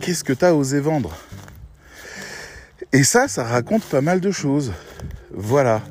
[0.00, 1.16] Qu'est-ce que tu as osé vendre?
[2.92, 4.72] Et ça, ça raconte pas mal de choses.
[5.32, 5.82] Voilà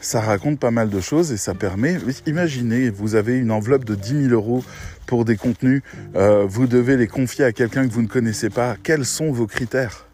[0.00, 3.94] ça raconte pas mal de choses et ça permet, imaginez, vous avez une enveloppe de
[3.94, 4.64] 10 000 euros
[5.06, 5.82] pour des contenus,
[6.14, 8.76] euh, vous devez les confier à quelqu'un que vous ne connaissez pas.
[8.82, 10.06] Quels sont vos critères?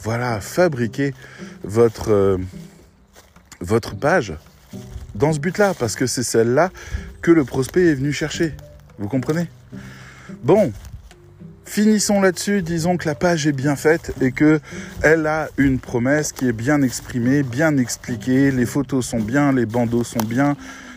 [0.00, 1.14] Voilà, fabriquez
[1.62, 2.38] votre, euh,
[3.60, 4.34] votre page
[5.14, 6.70] dans ce but-là, parce que c'est celle-là
[7.20, 8.54] que le prospect est venu chercher.
[8.98, 9.48] Vous comprenez?
[10.42, 10.72] Bon,
[11.64, 14.60] Finissons là-dessus, disons que la page est bien faite et que
[15.02, 19.64] elle a une promesse qui est bien exprimée, bien expliquée, les photos sont bien, les
[19.64, 20.56] bandeaux sont bien,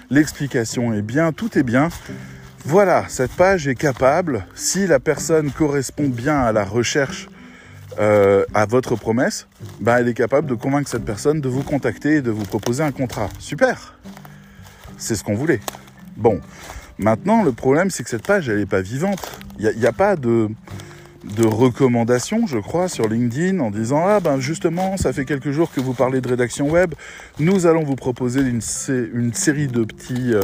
[0.09, 1.89] l'explication est bien, tout est bien.
[2.65, 7.29] Voilà, cette page est capable, si la personne correspond bien à la recherche,
[7.99, 9.47] euh, à votre promesse,
[9.79, 12.83] ben elle est capable de convaincre cette personne de vous contacter et de vous proposer
[12.83, 13.29] un contrat.
[13.39, 13.97] Super
[14.97, 15.61] C'est ce qu'on voulait.
[16.17, 16.41] Bon,
[16.97, 19.19] Maintenant, le problème, c'est que cette page, elle n'est pas vivante.
[19.59, 20.49] Il n'y a, pas de,
[21.37, 25.71] de recommandations, je crois, sur LinkedIn en disant Ah ben justement, ça fait quelques jours
[25.71, 26.93] que vous parlez de rédaction web.
[27.39, 30.41] Nous allons vous proposer une, série de petits, euh,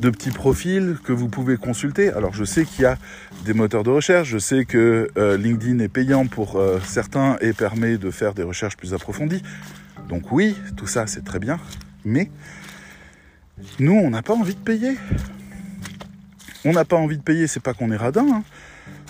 [0.00, 2.10] de petits profils que vous pouvez consulter.
[2.10, 2.98] Alors je sais qu'il y a
[3.44, 7.52] des moteurs de recherche, je sais que euh, LinkedIn est payant pour euh, certains et
[7.52, 9.42] permet de faire des recherches plus approfondies.
[10.08, 11.58] Donc oui, tout ça c'est très bien,
[12.04, 12.30] mais
[13.78, 14.96] nous, on n'a pas envie de payer.
[16.64, 18.42] On n'a pas envie de payer, c'est pas qu'on est radin, hein.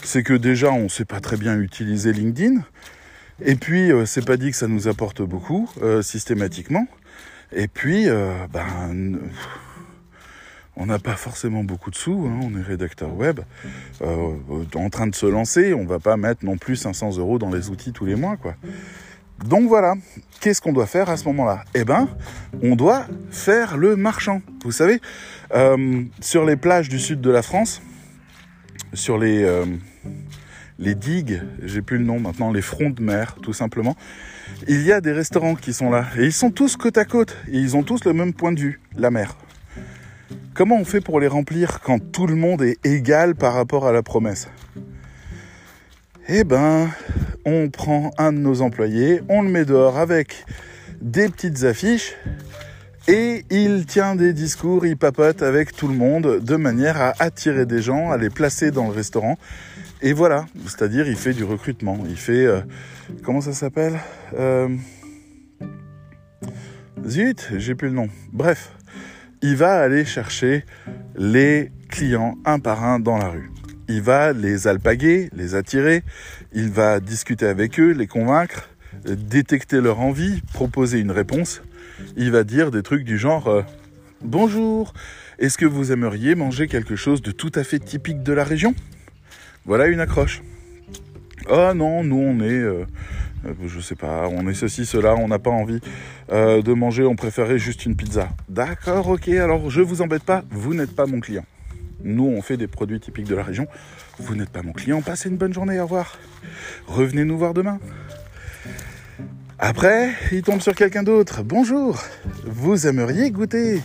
[0.02, 2.62] c'est que déjà on ne sait pas très bien utiliser LinkedIn.
[3.44, 6.86] Et puis, euh, c'est pas dit que ça nous apporte beaucoup euh, systématiquement.
[7.52, 9.18] Et puis, euh, ben,
[10.76, 12.28] on n'a pas forcément beaucoup de sous.
[12.28, 12.40] Hein.
[12.42, 13.40] on est rédacteur web,
[14.00, 15.72] en train de se lancer.
[15.72, 18.54] On va pas mettre non plus 500 euros dans les outils tous les mois, quoi.
[19.44, 19.94] Donc voilà,
[20.40, 21.64] qu'est-ce qu'on doit faire à ce moment-là?
[21.74, 22.08] Eh ben,
[22.62, 24.42] on doit faire le marchand.
[24.64, 25.00] Vous savez,
[25.54, 27.80] euh, sur les plages du sud de la France,
[28.92, 29.64] sur les, euh,
[30.78, 33.96] les digues, j'ai plus le nom maintenant, les fronts de mer, tout simplement,
[34.66, 36.06] il y a des restaurants qui sont là.
[36.16, 37.36] Et ils sont tous côte à côte.
[37.48, 39.36] Et ils ont tous le même point de vue, la mer.
[40.54, 43.92] Comment on fait pour les remplir quand tout le monde est égal par rapport à
[43.92, 44.48] la promesse?
[46.30, 46.90] Eh ben,
[47.46, 50.44] on prend un de nos employés, on le met dehors avec
[51.00, 52.16] des petites affiches
[53.06, 57.64] et il tient des discours, il papote avec tout le monde de manière à attirer
[57.64, 59.38] des gens, à les placer dans le restaurant.
[60.02, 62.44] Et voilà, c'est-à-dire il fait du recrutement, il fait...
[62.44, 62.60] Euh,
[63.22, 63.98] comment ça s'appelle
[64.34, 64.68] euh,
[67.06, 68.08] Zut, j'ai plus le nom.
[68.34, 68.72] Bref,
[69.40, 70.66] il va aller chercher
[71.16, 73.50] les clients un par un dans la rue
[73.88, 76.02] il va les alpaguer, les attirer,
[76.52, 78.68] il va discuter avec eux, les convaincre,
[79.04, 81.62] détecter leur envie, proposer une réponse.
[82.16, 83.62] Il va dire des trucs du genre euh,
[84.22, 84.92] Bonjour,
[85.38, 88.74] est-ce que vous aimeriez manger quelque chose de tout à fait typique de la région?
[89.64, 90.42] Voilà une accroche.
[91.50, 92.84] Ah non, nous on est, euh,
[93.46, 95.80] Euh, je sais pas, on est ceci, cela, on n'a pas envie
[96.30, 98.28] euh, de manger, on préférait juste une pizza.
[98.48, 101.44] D'accord, ok, alors je vous embête pas, vous n'êtes pas mon client.
[102.02, 103.66] Nous, on fait des produits typiques de la région.
[104.18, 106.18] Vous n'êtes pas mon client, passez une bonne journée, au revoir.
[106.86, 107.78] Revenez nous voir demain.
[109.60, 111.42] Après, il tombe sur quelqu'un d'autre.
[111.42, 112.00] Bonjour,
[112.44, 113.82] vous aimeriez goûter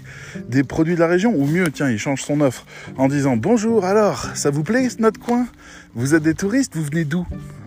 [0.47, 1.33] des produits de la région?
[1.35, 5.19] Ou mieux, tiens, il change son offre en disant Bonjour, alors, ça vous plaît notre
[5.19, 5.47] coin?
[5.95, 7.23] Vous êtes des touristes, vous venez d'où?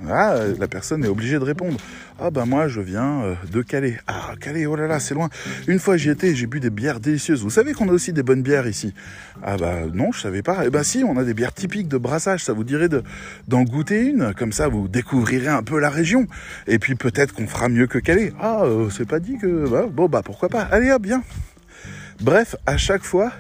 [0.09, 1.77] Ah, la personne est obligée de répondre.
[2.19, 3.99] Ah ben moi, je viens euh, de Calais.
[4.09, 5.29] Ah, Calais, oh là là, c'est loin.
[5.69, 7.43] Une fois j'y étais, j'ai bu des bières délicieuses.
[7.43, 8.95] Vous savez qu'on a aussi des bonnes bières ici?
[9.45, 10.63] Ah bah non, je savais pas.
[10.65, 12.43] Eh ben si, on a des bières typiques de brassage.
[12.43, 12.89] Ça vous dirait
[13.47, 16.27] d'en goûter une Comme ça, vous découvrirez un peu la région.
[16.67, 18.33] Et puis peut-être qu'on fera mieux que Calais.
[18.41, 19.69] Ah, euh, c'est pas dit que...
[19.69, 20.63] Bah, bon, bah pourquoi pas.
[20.63, 21.23] Allez hop, bien.
[22.21, 23.33] Bref, à chaque fois,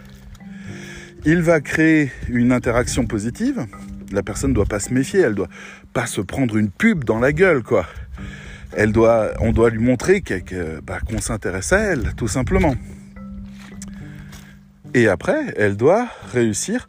[1.24, 3.66] il va créer une interaction positive.
[4.12, 5.48] La personne ne doit pas se méfier, elle doit
[5.92, 7.86] pas se prendre une pub dans la gueule, quoi.
[8.78, 10.22] On doit lui montrer
[10.82, 12.74] bah, qu'on s'intéresse à elle, tout simplement.
[14.94, 16.88] Et après, elle doit réussir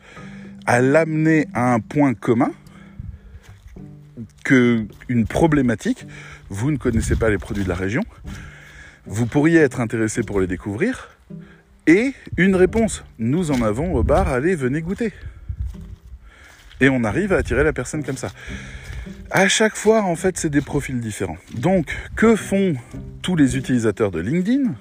[0.65, 2.51] à l'amener à un point commun
[4.43, 6.05] que une problématique
[6.49, 8.03] vous ne connaissez pas les produits de la région,
[9.05, 11.09] vous pourriez être intéressé pour les découvrir,
[11.87, 15.13] et une réponse, nous en avons au bar, allez, venez goûter.
[16.79, 18.29] Et on arrive à attirer la personne comme ça.
[19.31, 21.37] À chaque fois, en fait, c'est des profils différents.
[21.55, 22.75] Donc, que font
[23.21, 24.73] tous les utilisateurs de LinkedIn?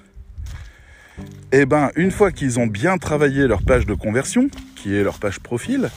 [1.53, 5.19] Eh bien, une fois qu'ils ont bien travaillé leur page de conversion, qui est leur
[5.19, 5.91] page profil,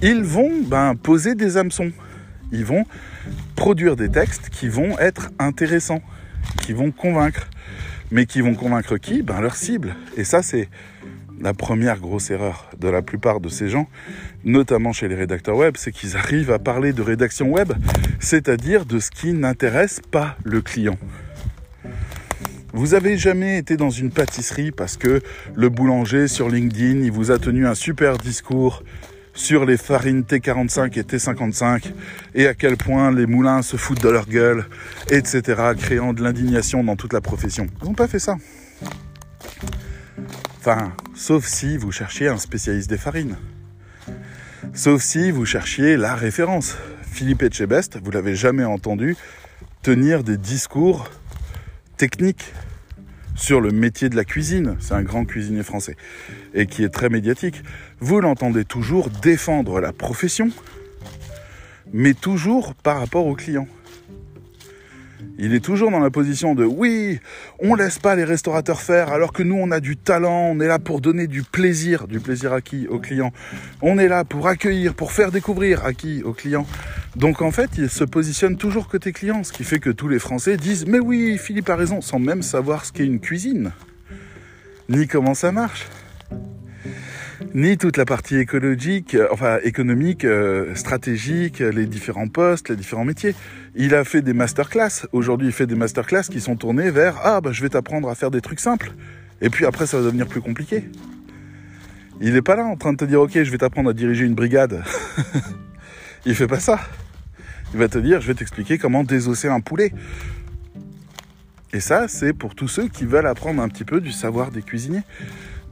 [0.00, 1.92] ils vont ben, poser des hameçons.
[2.50, 2.84] Ils vont
[3.54, 6.02] produire des textes qui vont être intéressants,
[6.62, 7.48] qui vont convaincre.
[8.10, 9.22] Mais qui vont convaincre qui?
[9.22, 9.94] Ben leur cible.
[10.16, 10.68] Et ça, c'est
[11.42, 13.88] la première grosse erreur de la plupart de ces gens,
[14.44, 17.72] notamment chez les rédacteurs web, c'est qu'ils arrivent à parler de rédaction web,
[18.20, 20.96] c'est-à-dire de ce qui n'intéresse pas le client.
[22.72, 25.20] Vous avez jamais été dans une pâtisserie parce que
[25.54, 28.82] le boulanger sur LinkedIn, il vous a tenu un super discours
[29.34, 31.92] sur les farines T45 et T55
[32.34, 34.66] et à quel point les moulins se foutent de leur gueule,
[35.10, 35.42] etc.,
[35.78, 37.66] créant de l'indignation dans toute la profession.
[37.82, 38.36] Ils n'ont pas fait ça.
[40.64, 43.36] Enfin, sauf si vous cherchiez un spécialiste des farines.
[44.74, 46.76] Sauf si vous cherchiez la référence.
[47.02, 49.16] Philippe Etchebest, vous l'avez jamais entendu
[49.82, 51.10] tenir des discours
[51.96, 52.52] techniques
[53.34, 54.76] sur le métier de la cuisine.
[54.78, 55.96] C'est un grand cuisinier français
[56.54, 57.64] et qui est très médiatique.
[57.98, 60.48] Vous l'entendez toujours défendre la profession,
[61.92, 63.66] mais toujours par rapport aux clients.
[65.38, 67.18] Il est toujours dans la position de oui,
[67.58, 70.66] on laisse pas les restaurateurs faire alors que nous on a du talent, on est
[70.66, 73.32] là pour donner du plaisir, du plaisir à qui Aux clients.
[73.80, 76.66] On est là pour accueillir, pour faire découvrir à qui Aux clients.
[77.16, 80.18] Donc en fait, il se positionne toujours côté client, ce qui fait que tous les
[80.18, 83.72] Français disent mais oui, Philippe a raison, sans même savoir ce qu'est une cuisine,
[84.88, 85.86] ni comment ça marche
[87.54, 93.04] ni toute la partie écologique, euh, enfin économique, euh, stratégique, les différents postes, les différents
[93.04, 93.34] métiers.
[93.74, 95.06] Il a fait des masterclass.
[95.12, 98.14] Aujourd'hui, il fait des masterclass qui sont tournés vers ah bah je vais t'apprendre à
[98.14, 98.92] faire des trucs simples.
[99.40, 100.84] Et puis après, ça va devenir plus compliqué.
[102.20, 104.24] Il n'est pas là en train de te dire ok, je vais t'apprendre à diriger
[104.24, 104.82] une brigade.
[106.26, 106.80] il fait pas ça.
[107.74, 109.92] Il va te dire je vais t'expliquer comment désosser un poulet.
[111.74, 114.60] Et ça, c'est pour tous ceux qui veulent apprendre un petit peu du savoir des
[114.60, 115.02] cuisiniers.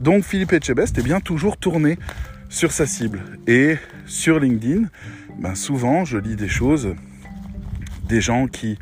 [0.01, 1.99] Donc Philippe Etchebest est bien toujours tourné
[2.49, 3.21] sur sa cible.
[3.45, 3.77] Et
[4.07, 4.85] sur LinkedIn,
[5.37, 6.95] ben souvent je lis des choses,
[8.09, 8.79] des gens qui,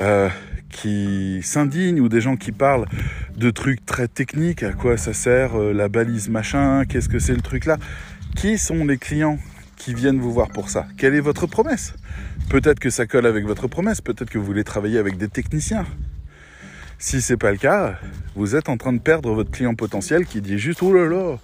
[0.00, 0.30] euh,
[0.70, 2.86] qui s'indignent ou des gens qui parlent
[3.36, 7.34] de trucs très techniques, à quoi ça sert euh, la balise machin, qu'est-ce que c'est
[7.34, 7.76] le truc là.
[8.34, 9.38] Qui sont les clients
[9.76, 10.86] qui viennent vous voir pour ça?
[10.96, 11.92] Quelle est votre promesse?
[12.48, 15.84] Peut-être que ça colle avec votre promesse, peut-être que vous voulez travailler avec des techniciens.
[17.00, 17.96] Si c'est pas le cas,
[18.34, 21.38] vous êtes en train de perdre votre client potentiel qui dit juste oh là là,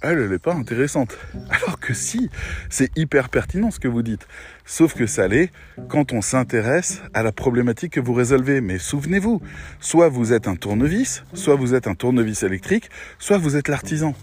[0.00, 1.18] elle, elle est pas intéressante.
[1.50, 2.30] Alors que si,
[2.70, 4.26] c'est hyper pertinent ce que vous dites.
[4.64, 5.50] Sauf que ça l'est
[5.88, 8.62] quand on s'intéresse à la problématique que vous résolvez.
[8.62, 9.42] Mais souvenez-vous,
[9.78, 12.88] soit vous êtes un tournevis, soit vous êtes un tournevis électrique,
[13.18, 14.14] soit vous êtes l'artisan.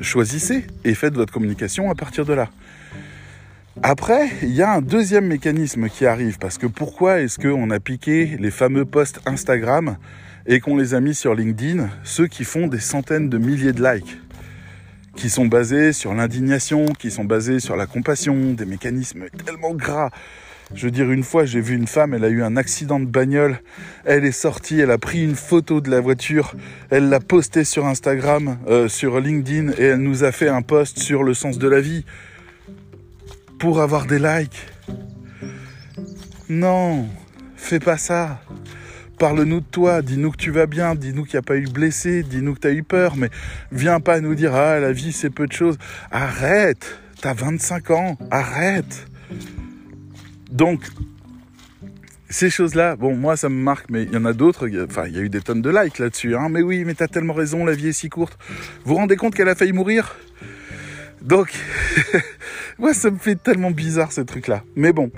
[0.00, 2.48] Choisissez et faites votre communication à partir de là.
[3.82, 7.78] Après, il y a un deuxième mécanisme qui arrive, parce que pourquoi est-ce qu'on a
[7.78, 9.98] piqué les fameux posts Instagram
[10.46, 13.88] et qu'on les a mis sur LinkedIn, ceux qui font des centaines de milliers de
[13.88, 14.18] likes,
[15.14, 20.10] qui sont basés sur l'indignation, qui sont basés sur la compassion, des mécanismes tellement gras.
[20.74, 23.06] Je veux dire, une fois, j'ai vu une femme, elle a eu un accident de
[23.06, 23.60] bagnole,
[24.04, 26.54] elle est sortie, elle a pris une photo de la voiture,
[26.90, 30.98] elle l'a postée sur Instagram, euh, sur LinkedIn, et elle nous a fait un post
[30.98, 32.04] sur le sens de la vie
[33.58, 34.66] pour avoir des likes.
[36.48, 37.08] Non,
[37.56, 38.40] fais pas ça.
[39.18, 42.22] Parle-nous de toi, dis-nous que tu vas bien, dis-nous qu'il n'y a pas eu blessé,
[42.22, 43.30] dis-nous que tu as eu peur, mais
[43.72, 45.76] viens pas nous dire ah la vie c'est peu de choses.
[46.12, 49.06] Arrête, t'as 25 ans, arrête.
[50.52, 50.82] Donc
[52.30, 54.68] ces choses-là, bon, moi ça me marque, mais il y en a d'autres.
[54.84, 56.36] Enfin, il y a eu des tonnes de likes là-dessus.
[56.36, 56.48] Hein.
[56.50, 58.38] Mais oui, mais t'as tellement raison, la vie est si courte.
[58.84, 60.16] Vous vous rendez compte qu'elle a failli mourir?
[61.28, 61.52] Donc,
[62.78, 64.62] moi ça me fait tellement bizarre ces trucs-là.
[64.76, 65.10] Mais bon,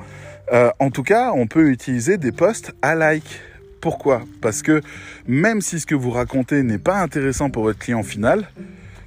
[0.53, 3.41] euh, en tout cas, on peut utiliser des posts à like.
[3.81, 4.23] Pourquoi?
[4.41, 4.83] Parce que
[5.29, 8.51] même si ce que vous racontez n'est pas intéressant pour votre client final,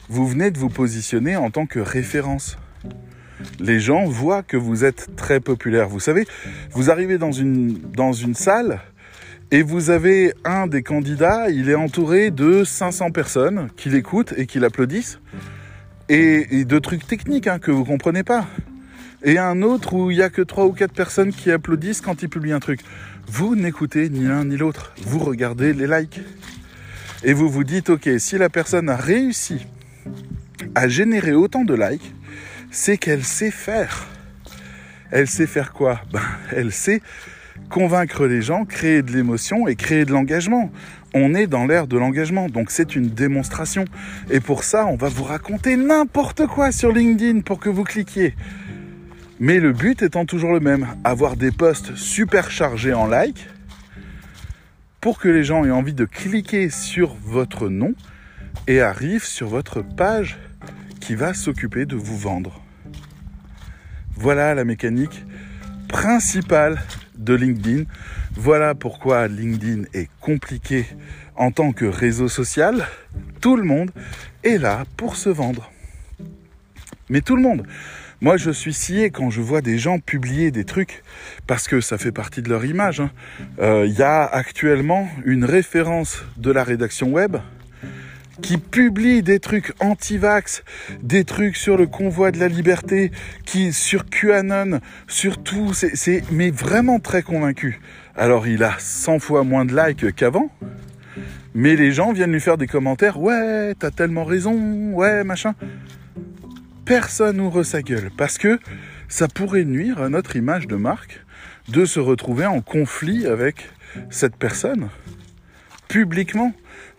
[0.08, 2.58] vous venez de vous positionner en tant que référence
[3.60, 5.89] les gens voient que vous êtes très populaire.
[5.89, 6.26] Vous savez,
[6.72, 8.80] vous arrivez dans une, dans une salle
[9.51, 14.45] et vous avez un des candidats, il est entouré de 500 personnes qui l'écoutent et
[14.45, 15.20] qui l'applaudissent.
[16.10, 18.45] Et, de trucs techniques hein, que vous comprenez pas.
[19.24, 22.22] Et un autre où il y a que 3 ou 4 personnes qui applaudissent quand
[22.22, 22.82] il publie un truc.
[23.28, 24.93] Vous n'écoutez ni l'un ni l'autre.
[25.06, 26.20] Vous regardez les likes.
[27.24, 29.66] Et vous vous dites, ok, si la personne a réussi
[30.76, 32.14] à générer autant de likes,
[32.70, 34.08] c'est qu'elle sait faire.
[35.10, 36.01] Elle sait faire quoi?
[36.12, 37.01] Ben, Elle sait
[37.70, 40.72] convaincre les gens, créer de l'émotion et créer de l'engagement.
[41.14, 43.86] On est dans l'ère de l'engagement, donc c'est une démonstration.
[44.32, 48.36] Et pour ça, on va vous raconter n'importe quoi sur LinkedIn pour que vous cliquiez.
[49.39, 53.47] Mais le but étant toujours le même, avoir des posts super chargés en like
[55.01, 57.93] pour que les gens aient envie de cliquer sur votre nom
[58.68, 60.38] et arrivent sur votre page
[61.01, 62.64] qui va s'occuper de vous vendre.
[64.16, 65.26] Voilà la mécanique
[65.89, 66.82] principale
[67.24, 67.84] de LinkedIn.
[68.36, 70.86] Voilà pourquoi LinkedIn est compliqué
[71.36, 72.86] en tant que réseau social.
[73.41, 73.91] Tout le monde
[74.43, 75.71] est là pour se vendre.
[77.09, 77.65] Mais tout le monde.
[78.21, 81.03] Moi, je suis scié quand je vois des gens publier des trucs
[81.45, 82.99] parce que ça fait partie de leur image.
[82.99, 83.11] Il hein.
[83.59, 87.36] euh, y a actuellement une référence de la rédaction web
[88.41, 90.63] qui publie des trucs anti-vax,
[91.01, 93.11] des trucs sur le convoi de la liberté,
[93.45, 97.79] qui sur QAnon, sur tout, c'est mais vraiment très convaincu.
[98.15, 100.49] Alors il a 100 fois moins de likes qu'avant,
[101.53, 105.53] mais les gens viennent lui faire des commentaires, ouais, t'as tellement raison, ouais, machin.
[106.86, 108.59] Personne n'ouvre sa gueule parce que
[109.07, 111.23] ça pourrait nuire à notre image de marque
[111.69, 113.69] de se retrouver en conflit avec
[114.09, 114.89] cette personne
[115.88, 116.53] publiquement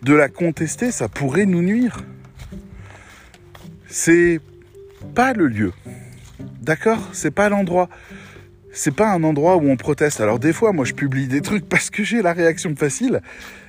[0.04, 2.04] de la contester, ça pourrait nous nuire.
[3.88, 4.40] C'est
[5.14, 5.72] pas le lieu.
[6.60, 7.08] D'accord?
[7.12, 7.88] C'est pas l'endroit.
[8.72, 10.20] C'est pas un endroit où on proteste.
[10.20, 13.22] Alors des fois, moi je publie des trucs parce que j'ai la réaction facile.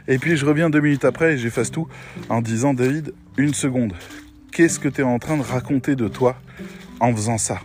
[0.08, 1.88] Et puis je reviens deux minutes après et j'efface tout
[2.30, 3.94] en disant David, une seconde.
[4.52, 6.36] Qu'est-ce que tu es en train de raconter de toi
[7.00, 7.60] en faisant ça?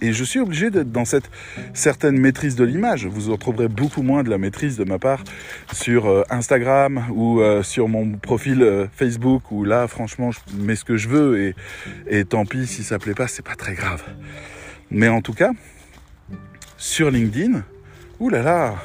[0.00, 1.30] Et je suis obligé d'être dans cette
[1.74, 3.06] certaine maîtrise de l'image.
[3.06, 5.24] Vous retrouverez beaucoup moins de la maîtrise de ma part
[5.72, 10.76] sur euh, Instagram ou euh, sur mon profil euh, Facebook où là, franchement, je mets
[10.76, 11.54] ce que je veux
[12.08, 14.02] et, tant pis si ça plaît pas, c'est pas très grave.
[14.90, 15.50] Mais en tout cas,
[16.76, 17.62] sur LinkedIn,
[18.20, 18.76] oulala,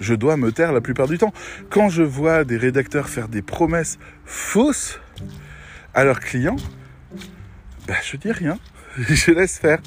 [0.00, 1.32] je dois me taire la plupart du temps.
[1.70, 5.00] Quand je vois des rédacteurs faire des promesses fausses
[5.94, 6.56] à leurs clients,
[7.86, 8.58] ben, je dis rien.
[8.98, 9.78] je laisse faire.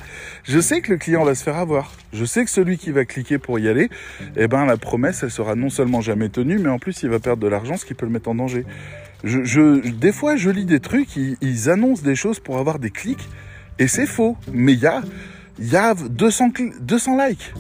[0.44, 1.92] Je sais que le client va se faire avoir.
[2.14, 3.90] Je sais que celui qui va cliquer pour y aller,
[4.36, 7.20] eh ben, la promesse, elle sera non seulement jamais tenue, mais en plus, il va
[7.20, 8.66] perdre de l'argent, ce qui peut le mettre en danger.
[9.24, 13.30] Je, des fois, je lis des trucs, ils, annoncent des choses pour avoir des clics,
[13.80, 14.36] et c'est faux.
[14.52, 15.02] Mais il y a,
[15.60, 17.54] y a 200, 200 likes.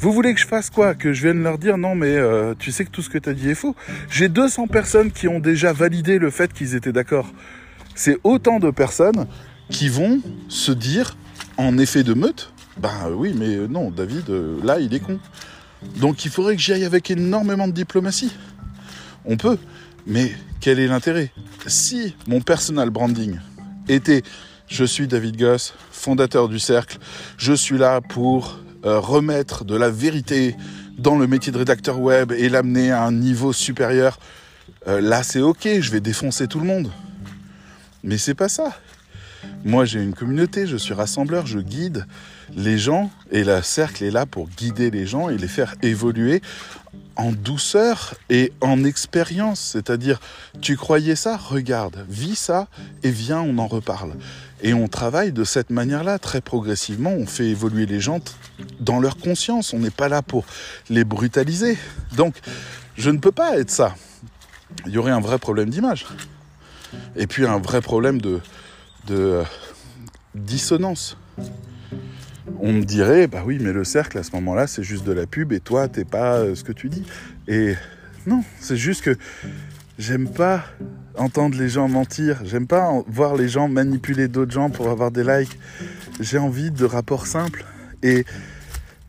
[0.00, 0.94] Vous voulez que je fasse quoi?
[0.94, 3.28] Que je vienne leur dire non mais euh, tu sais que tout ce que tu
[3.28, 3.76] as dit est faux.
[4.08, 7.30] J'ai 200 personnes qui ont déjà validé le fait qu'ils étaient d'accord.
[7.94, 9.26] C'est autant de personnes
[9.70, 11.16] qui vont se dire,
[11.56, 15.18] en effet de meute, bah oui, mais non, David, euh, là, il est con.
[15.96, 18.32] Donc il faudrait que j'y aille avec énormément de diplomatie.
[19.24, 19.58] On peut,
[20.06, 21.32] mais quel est l'intérêt?
[21.66, 23.38] Si mon personal branding
[23.88, 24.22] était
[24.66, 26.98] je suis David Goss, fondateur du cercle,
[27.36, 30.54] je suis là pour euh, remettre de la vérité
[30.96, 34.18] dans le métier de rédacteur web et l'amener à un niveau supérieur,
[34.86, 36.90] euh, là c'est ok, je vais défoncer tout le monde.
[38.04, 38.72] Mais c'est pas ça.
[39.64, 42.06] Moi, j'ai une communauté, je suis rassembleur, je guide
[42.56, 46.42] les gens et le cercle est là pour guider les gens et les faire évoluer
[47.16, 49.60] en douceur et en expérience.
[49.60, 50.20] C'est-à-dire,
[50.60, 52.68] tu croyais ça, regarde, vis ça
[53.02, 54.14] et viens, on en reparle.
[54.62, 57.10] Et on travaille de cette manière-là, très progressivement.
[57.10, 58.20] On fait évoluer les gens
[58.80, 59.72] dans leur conscience.
[59.72, 60.44] On n'est pas là pour
[60.90, 61.78] les brutaliser.
[62.16, 62.36] Donc,
[62.96, 63.94] je ne peux pas être ça.
[64.86, 66.06] Il y aurait un vrai problème d'image.
[67.16, 68.40] Et puis un vrai problème de,
[69.06, 69.44] de euh,
[70.34, 71.16] dissonance.
[72.60, 75.26] on me dirait, bah oui, mais le cercle à ce moment-là, c'est juste de la
[75.26, 77.04] pub et toi, t'es pas euh, ce que tu dis.
[77.48, 77.74] Et
[78.26, 79.16] non, c'est juste que
[79.98, 80.64] j'aime pas
[81.16, 85.24] entendre les gens mentir, j'aime pas voir les gens manipuler d'autres gens pour avoir des
[85.24, 85.58] likes.
[86.20, 87.64] J'ai envie de rapports simples
[88.02, 88.24] et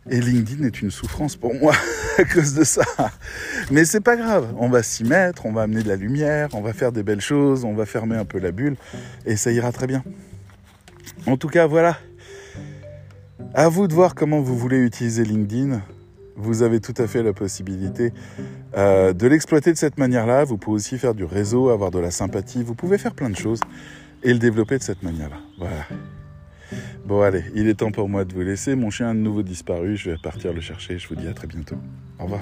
[0.10, 1.74] et LinkedIn est une souffrance pour moi
[2.18, 2.84] à cause de ça.
[3.70, 6.62] Mais c'est pas grave, on va s'y mettre, on va amener de la lumière, on
[6.62, 8.76] va faire des belles choses, on va fermer un peu la bulle
[9.26, 10.04] et ça ira très bien.
[11.28, 11.97] En tout cas, voilà.
[13.54, 15.82] À vous de voir comment vous voulez utiliser LinkedIn.
[16.38, 18.14] Vous avez tout à fait la possibilité
[18.76, 20.45] euh, de l'exploiter de cette manière-là.
[20.45, 22.64] Vous pouvez aussi faire du réseau, avoir de la sympathie.
[22.64, 23.60] Vous pouvez faire plein de choses
[24.24, 25.38] et le développer de cette manière-là.
[25.60, 25.86] Voilà.
[27.05, 28.76] Bon allez, il est temps pour moi de vous laisser.
[28.76, 29.97] Mon chien a de nouveau disparu.
[29.97, 30.97] Je vais partir le chercher.
[30.97, 31.78] Je vous dis à très bientôt.
[32.19, 32.41] Au revoir.